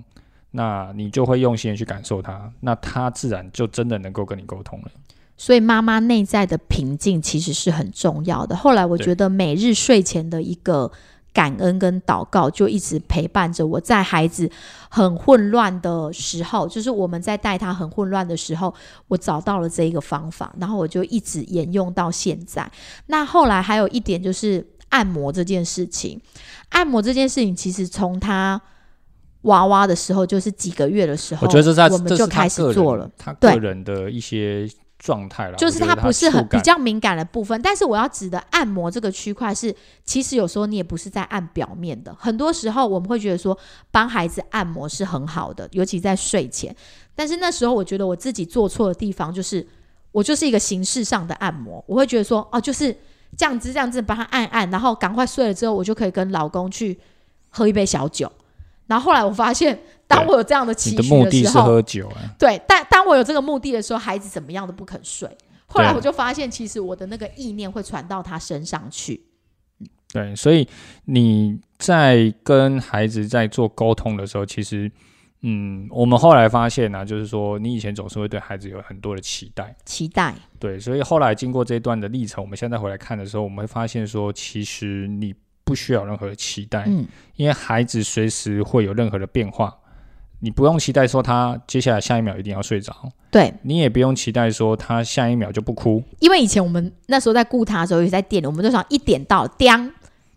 [0.51, 4.87] 那你就会用心的去感受他，那他自然就真的能够跟你沟通了。
[5.37, 8.55] 所以妈妈内在的平静其实是很重要的。
[8.55, 10.91] 后来我觉得每日睡前的一个
[11.33, 14.49] 感恩跟祷告，就一直陪伴着我在孩子
[14.89, 18.73] 很混乱的时候，就是我们在带他很混乱的时候，
[19.07, 22.69] 我找到了这一个方法，然后我就一直沿用到现在。
[23.07, 26.19] 那后来还有一点就是按摩这件事情，
[26.69, 28.61] 按摩这件事情其实从他。
[29.43, 33.09] 娃娃的时候，就是几个月的时候，我觉得这在我们就开始做了。
[33.17, 37.59] 他个人的一些状态了，就是它不是很比较敏感的部分。
[37.61, 42.13] 但是我要指的按摩这个区块是，其实有时候你也不是在按表面的。
[42.19, 43.57] 很多时候我们会觉得说，
[43.89, 46.75] 帮孩子按摩是很好的，尤其在睡前。
[47.15, 49.65] 但是那时候我觉得我自己做错的地方，就是
[50.11, 51.83] 我就是一个形式上的按摩。
[51.87, 52.95] 我会觉得说，哦，就是
[53.37, 56.99] 这样子这样子帮他按按，然后赶快睡了之后，我就可以跟老公去
[57.49, 58.29] 喝一杯小酒。
[58.89, 62.17] 然后后来我发现， 当我有这样的期许的时候，喝酒啊。
[62.39, 65.29] 对，但当我有这个目的的时候，孩子怎么样都不肯睡。
[65.67, 69.23] 后来我就发现，其实我的那个意念会传到他身上去。
[70.11, 70.67] 对，所以
[71.05, 74.91] 你在跟孩子在做沟通的时候，其实，
[75.43, 80.33] 嗯，我们后来发现呢，就是说，你以前总是会对孩子有很多的期待，期待。
[80.57, 85.35] 对，所以后来经过这一段的历程，我们现在回来看的时候，我们会发现说，其实你。
[85.69, 87.05] 不需要任何的期待，嗯，
[87.35, 89.77] 因为孩子随时会有任何的变化，
[90.39, 92.91] 你不用期待说他接下来下一秒一定要睡着，
[93.29, 99.69] 对，你也不用期待说他下一秒就不哭，因为以前我们那时候在顾他的时候，也在店里，我们就想一点到，叮，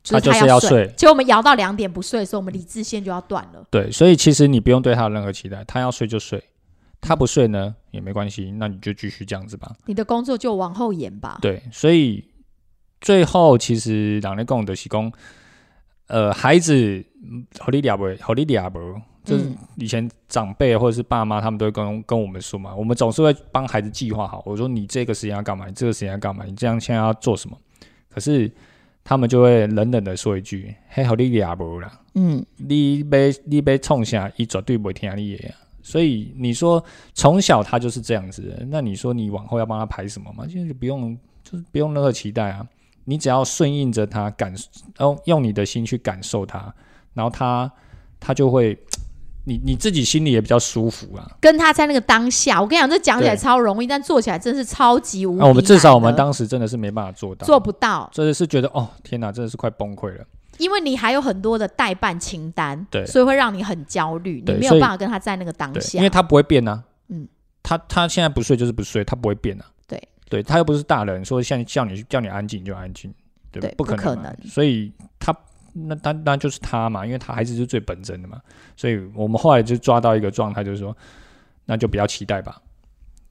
[0.05, 0.95] 他就就是要睡睡。
[0.97, 3.65] 结果我们摇到两点不睡的时候，我们理智线就要断了。
[3.71, 6.43] 对，所以其实你不用对他有任何期待，他要睡就睡，
[7.01, 9.73] 他不睡呢也没关系，那你就继续这样子吧。
[9.87, 11.39] 你的工作就往后延吧。
[11.41, 12.25] 对，所以
[13.03, 15.13] 最后其实人咧讲的是讲，
[16.07, 17.05] 呃，孩子
[17.59, 18.79] 好你俩不，好你俩不，
[19.25, 24.43] 就是以前长辈或者是爸妈他们都会跟跟我们说嘛，我们总是会帮孩子计划好。
[24.47, 27.59] 我说你这个时间要干嘛，你这个时间要干嘛，你这样现在要做什么？
[28.09, 28.51] 可是
[29.03, 35.51] 他们就会冷冷的说一句：“嘿，好你俩不啦。”嗯，你被你被冲下，伊绝对不会听你的。
[35.83, 36.85] 所以你说
[37.15, 40.47] 从小他就是这样子，那你说你往后要帮他排什么嘛？
[40.47, 42.65] 其实就不用，就是不用任何期待啊。
[43.05, 44.55] 你只要顺应着他感，
[45.01, 46.73] 用用你的心去感受他，
[47.15, 47.71] 然后他
[48.21, 48.79] 他就会，
[49.45, 51.31] 你你自己心里也比较舒服啊。
[51.41, 60.25] 跟他在那个当下，我跟你讲，这讲起来超容易，但做起来真是超级无敌那、我们至少我们当时真的是没办法做到，做不到，真的是觉得哦天哪，真的是快崩溃了。
[60.59, 66.11] 因为你还有很多的代办清单，对所以会让你很焦虑，你没有办法跟他在那个当，下因为。
[66.11, 66.85] 他不会变啊。
[67.09, 67.27] 嗯，
[67.63, 69.65] 他他现在不睡就是不睡，他不会变啊。
[70.33, 73.13] 对，他又不是大人，说像叫你叫你安静你就安静，
[73.51, 75.37] 对不可能可能所以他
[75.75, 78.41] 那他那就是他嘛，因为他孩子是最本真的嘛。
[78.75, 80.97] 所以我们后来就抓到一个状态，就是说，
[81.67, 82.57] 那就比较期待吧。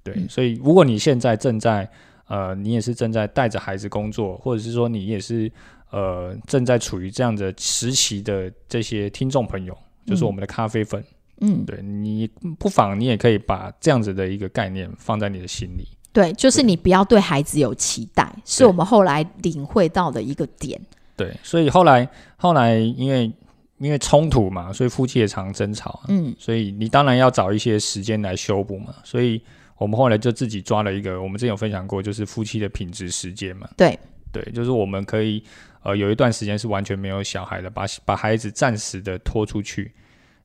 [0.04, 1.90] 对，嗯所以如果你现在正在
[2.28, 5.52] 呃，你也是正在带着孩子工作，或者是说你也是
[5.90, 9.76] 呃正在处于这样的时期的这些听众朋友，
[10.06, 11.04] 就是嗯我们的咖啡粉。
[11.40, 12.28] 嗯，对你
[12.60, 15.88] 不妨你也可以把这样子的一个概念放在你的心里。
[16.14, 20.80] 对，就是你不要对孩子有期待，是我们后来领会到的一个点。
[21.16, 23.32] 对，所以后来后来因为
[23.78, 28.94] 因为冲突嘛，所以夫妻也常争吵啊、嗯，所以你当然要找一些时间来修补嘛。
[29.04, 29.42] 所以
[29.78, 33.70] 我们后来就自己抓了一个，我们之前有分享过，就是夫妻的品质时间嘛。
[33.78, 33.98] 对
[34.32, 35.44] 对，就是我们可以
[35.84, 39.92] 呃有一段时间是完全没有小孩的，把把孩子暂时的拖出去，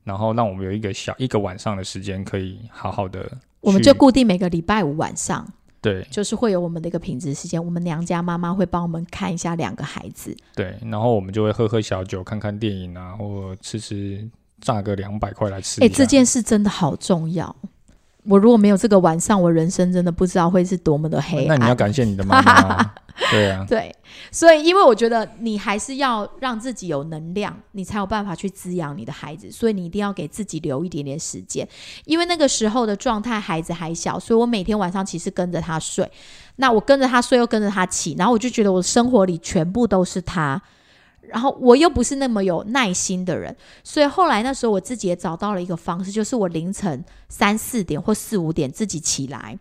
[0.03, 3.29] 然后让我们有一个小一个晚上的时间可以好好的，
[3.61, 5.47] 我们就固定每个礼拜五晚上，
[5.87, 10.35] 对就是会有我们的一个品质时间，我们娘家妈妈会帮我们看一下两个孩子。
[10.55, 14.29] 对，然后我们就会喝喝小酒，看看电影啊，或吃吃
[14.59, 15.87] 炸个两百块来吃哎。
[15.87, 17.55] 这件事真的好重要。
[18.27, 21.47] 我如果没有这个晚上，我人生真的不知道会是多么的黑暗。
[21.47, 22.95] 那你要感谢你的妈妈啊，
[23.31, 23.95] 对啊，对，
[24.31, 31.67] 所以因为我觉得你还是要让自己有能量，你才有办法去滋养你的孩子，所以你一定要给自己留一点点时间。
[32.05, 36.09] 因为那个时候的状态，孩子还小，所以我每天晚上其实跟着他睡。
[36.57, 40.61] 那我跟着他睡，又跟着他起，然后我就觉得我的生活里全部都是他。
[41.27, 49.57] 然后我又不是那么有耐心的人，所以后来那时候我自己也找到了一个方式，就是我凌晨三四点或四五点自己起来，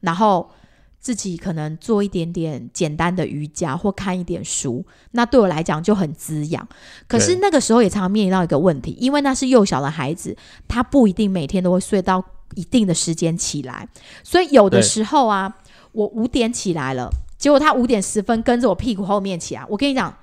[0.00, 0.50] 然后
[0.98, 6.68] 自己可能做一点点简单的瑜伽或看一点书，那对我来讲就很滋养。
[7.08, 10.36] 可是那个时候也常常面临到一个问题，因为那是幼小的孩子，
[10.68, 12.22] 他不一定每天都会睡到
[12.54, 13.88] 一定的时间起来，
[14.22, 15.56] 所以有的时候啊，
[15.92, 17.08] 我五点起来了，
[17.38, 20.14] 结果他五点十分跟着我屁股后面起来，我跟你讲，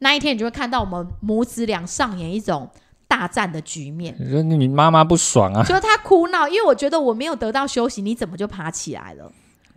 [0.00, 2.70] 那一天你就会看到我们母子俩上演一种
[3.06, 4.14] 大战的局面。
[4.18, 9.30] 你说你妈妈不爽啊，就是他哭闹，因为我觉得我没有得到休息，你怎么就爬起来了？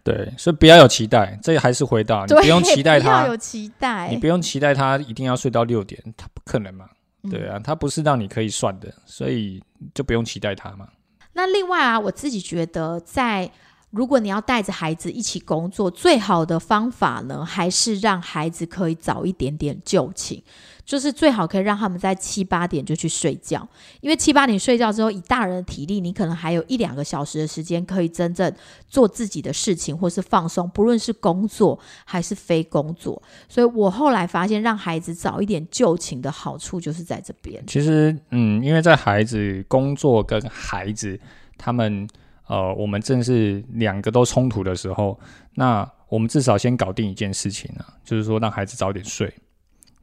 [0.03, 4.17] 对，所以不要有期待，这还是回到你，不用期待他不要有，期待你。
[4.17, 6.85] 不用期待他一定要睡到六点，他不可能嘛，
[7.23, 9.61] 嗯对啊，他不是让你可以算的，所以
[9.93, 10.87] 就不用期待他嘛。
[11.33, 13.51] 那另外啊，我自己觉得在。
[13.91, 20.41] 如果你要带着孩子一起工作，最好的方法呢，还是让孩子可以早一点点就寝，
[20.85, 23.67] 就是最好可以让他们在七八点就去睡觉，
[23.99, 28.49] 因为七八点睡觉之后，以大人的体力，你可能还有一两个小时的时间可以真正
[28.87, 33.21] 做自己的事情，或是放松，不论是工作还是非工作。
[33.49, 37.61] 所以我后来发现，让孩子早一点就寝的好处就是在这边。
[37.67, 41.19] 其实，嗯，因为在孩子工作跟孩子
[41.57, 42.07] 他们，
[42.47, 45.19] 呃，我们正是两个都冲突的时候，
[45.53, 49.33] 那我们至少先搞定一件事情啊，就是说让孩子早点睡。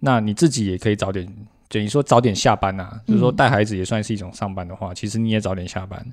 [0.01, 1.27] 那你自己也可以早点，
[1.69, 6.05] 等于说早点下班呐、就是说嗯带孩子也算是一种上班的话，其实你也早点下班。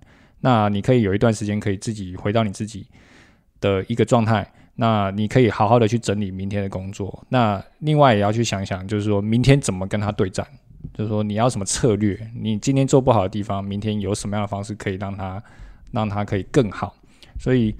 [0.41, 2.85] 那你可以有一段时间可以自己回到你自己
[3.61, 4.45] 的一个状态，
[4.75, 7.25] 那你可以好好的去整理明天的工作。
[7.29, 10.45] 那另外也要去想想，就是说明天怎么跟他对战。
[10.93, 15.41] 就是说你要什么策略，你今天做不好的地方，明天有什么样的方式可以让他
[15.91, 16.95] 让他可以更好。
[17.39, 17.75] 所以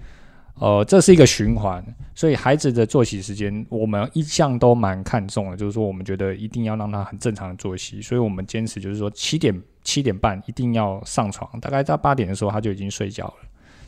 [0.55, 1.83] 呃，这是一个循环，
[2.13, 13.35] 所以孩子的作息时间我们一向都蛮看重的，就是说我们觉得一定要让他很正常的作息，所以我们坚持就是说七点七点半一定要上床，大概在八点的时候他就已经睡觉了，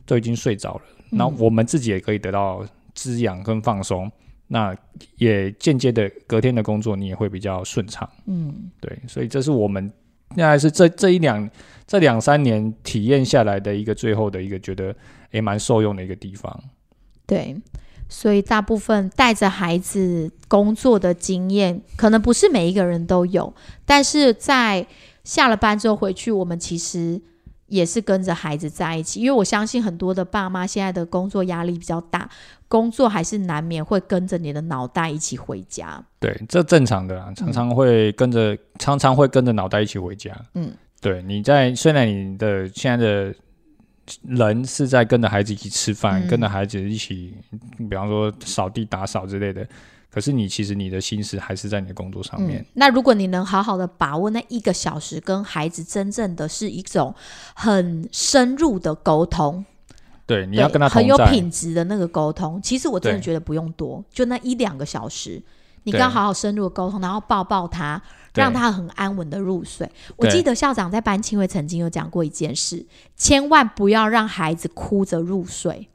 [0.05, 1.38] 都已经睡着了，嗯。
[1.38, 4.11] 我们自己也可以得到滋养跟放松，
[4.47, 4.76] 那
[5.15, 8.09] 也间接的隔天的工作你也会比较顺畅。
[8.26, 9.89] 嗯，对，所以这是我们
[10.36, 11.49] 那还是这这一两
[11.86, 14.95] 这两三年体验下来的一个最后的一个觉得
[15.32, 16.63] 也蛮受用的一个地方。
[17.25, 17.55] 对。
[18.09, 23.53] 所以大部分带着孩子工作的经验，可能不是每一个人都有，
[23.86, 24.88] 但是在
[25.25, 27.21] 下了班之后回去，我们其实
[27.68, 32.30] 也是跟着孩子在一起，因为我相信很多的爸妈现在的工作压力比较大，
[32.68, 36.03] 工作还是难免会跟着你的脑袋一起回家。
[36.20, 40.32] 对，这正常的啦，常常会跟着，常常会跟着脑袋一起回家。
[40.53, 43.36] 嗯，对，你在虽然你的现在的
[44.24, 47.34] 人是在跟着孩子一起吃饭，嗯跟着孩子一起，
[47.89, 49.68] 比方说扫地、打扫之类的，
[50.18, 52.59] 可是你其实你的心思还是在你的工作上面。
[52.59, 57.13] 嗯，那如果你能好好的把握那一个小时，跟孩子真正的是一种
[57.53, 59.63] 很深入的沟通，
[60.26, 61.15] 对，你要跟他很有。
[61.28, 65.39] 品质的那个沟通，其实我真的觉得不用多，就那一两个小时，
[65.84, 68.01] 你对跟他好好深入的沟通，然后抱抱他，
[68.34, 69.88] 让他很安稳的入睡。
[70.15, 72.84] 我记得校长在班青会曾经有讲过一件事，
[73.15, 75.88] 千万不要让孩子哭着入睡。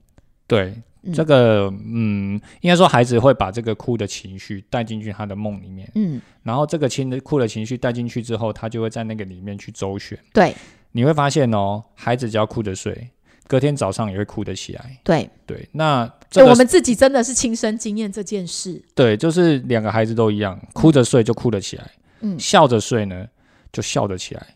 [0.46, 10.18] 对，嗯这个嗯，应该说孩子会把这个哭的情绪带进去他的梦里面，嗯，然后这个情的哭的情绪带进去之后，他就会在那个里面去周旋。
[10.32, 10.54] 对
[10.92, 13.10] 你会发现哦，孩子只要哭着睡，
[13.48, 14.96] 隔天早上也会哭得起来。
[15.02, 18.80] 对，对，那对这个我们自己真的是亲身经验这件事。
[18.94, 21.90] 对，就是两个孩子都一样，哭着睡就哭得起来，
[22.20, 23.26] 嗯笑着睡呢
[23.72, 24.46] 就笑得起来，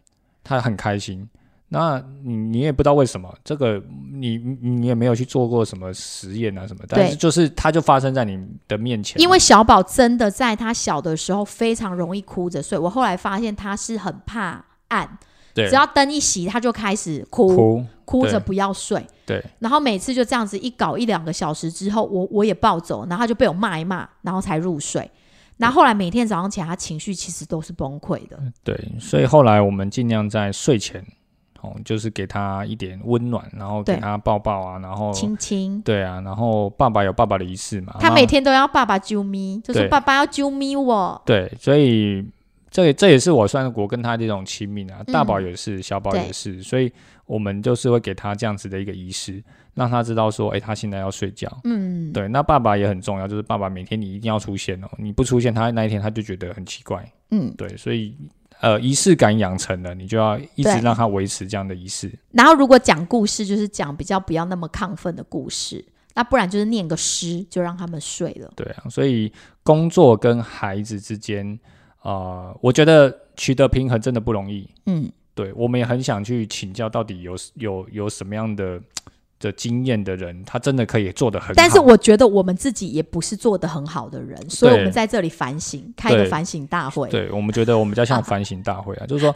[0.45, 1.29] 他很开心。
[1.69, 8.39] 那你你也不知道为什么，这个你你你也没有去做过什么实验啊什么，但是就是它就发生在你
[8.69, 15.19] 的面前，因为小宝真的在他小的时候非常容易哭着睡，我后来发现他是很怕暗，
[15.55, 19.05] 对只要灯一熄他就开始哭，哭，哭着不要睡。
[19.27, 25.11] 对然后每次就这样子一搞一两个小时之后，我我也暴走，然后他就被我骂一骂，然后才入睡。
[25.57, 28.39] 然后后来每天早上起来，他情绪其实都是崩溃的。
[28.63, 31.05] 对，所以后来我们尽量在睡前，
[31.63, 41.21] 哦，就是给他一点温暖，然后给他抱抱啊，然后亲亲，对啊，然后爸爸有爸爸的仪式嘛，他每天都要爸爸揪咪，就是爸爸要揪咪我。
[41.25, 42.25] 对，所以
[42.71, 46.93] 这这也是我算是我跟他的一种亲密啊，大宝嗯也是，小宝也是，所以
[47.27, 49.43] 我们就是会给他这样子的一个仪式，
[49.75, 51.51] 让他知道说，哎，他现在要睡觉。
[51.65, 57.05] 嗯，对，那爸爸也很重要，就是爸爸每天你一定要出现哦，你不出现，他那一天他就觉得很奇怪。
[57.31, 57.53] 嗯。
[57.57, 58.15] 对，所以
[58.61, 62.11] 呃，仪式感养成了，你就要一直让他维持这样的仪式。
[62.33, 65.85] 然后如果讲故事，就是讲比较不要那么亢奋的故事，
[66.15, 68.51] 那不然就是念个诗，就让他们睡了。
[68.57, 69.31] 对啊，所以
[69.63, 71.59] 工作跟孩子之间，
[72.03, 74.69] 呃，我觉得取得平衡真的不容易。
[74.87, 78.81] 嗯，对，我们也很想去请教，到底有有有什么样的
[79.39, 81.55] 的经验的人，他真的可以做的很好。
[81.57, 87.09] 但是我觉得我们自己也不是做的很好的人，所以我们在这里反省，开一个反省大会。
[87.11, 89.35] 对我们觉得我们比较像反省大会啊， 就是说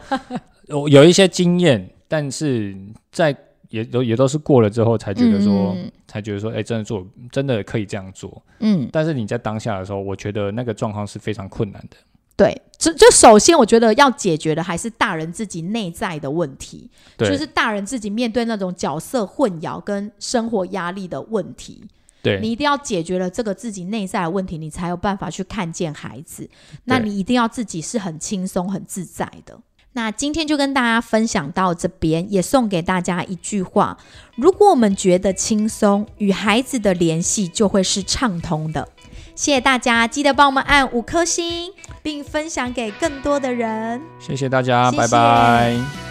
[0.67, 2.75] 有有一些经验，但是
[3.11, 3.35] 在
[3.69, 8.43] 也都也都是过了之后才觉得说，嗯才觉得说，哎、真的做真的可以这样做。
[8.59, 11.95] 嗯，但是你在当下的时候，我觉得那个状况是非常困难的。
[12.41, 16.89] 对，就就首先我觉得要解决的还是大人自己内在的问题，
[17.19, 21.83] 就是大人自己面对那种角色混淆跟生活压力的问题。
[22.23, 26.49] 对，你一定要解决了这个自己内在的问题，你才有办法去看见孩子。
[26.85, 29.59] 那你一定要自己是很轻松、很自在的。
[29.93, 33.97] 那今天就跟大家分享到这边，也送给大家一句话：
[34.35, 38.87] 如果我们觉得轻松，与孩子的联系就会是畅通的。
[39.35, 41.71] 谢谢大家，记得帮我们按五颗星，
[42.03, 44.01] 并分享给更多的人。
[44.19, 46.10] 谢谢大家，谢拜拜。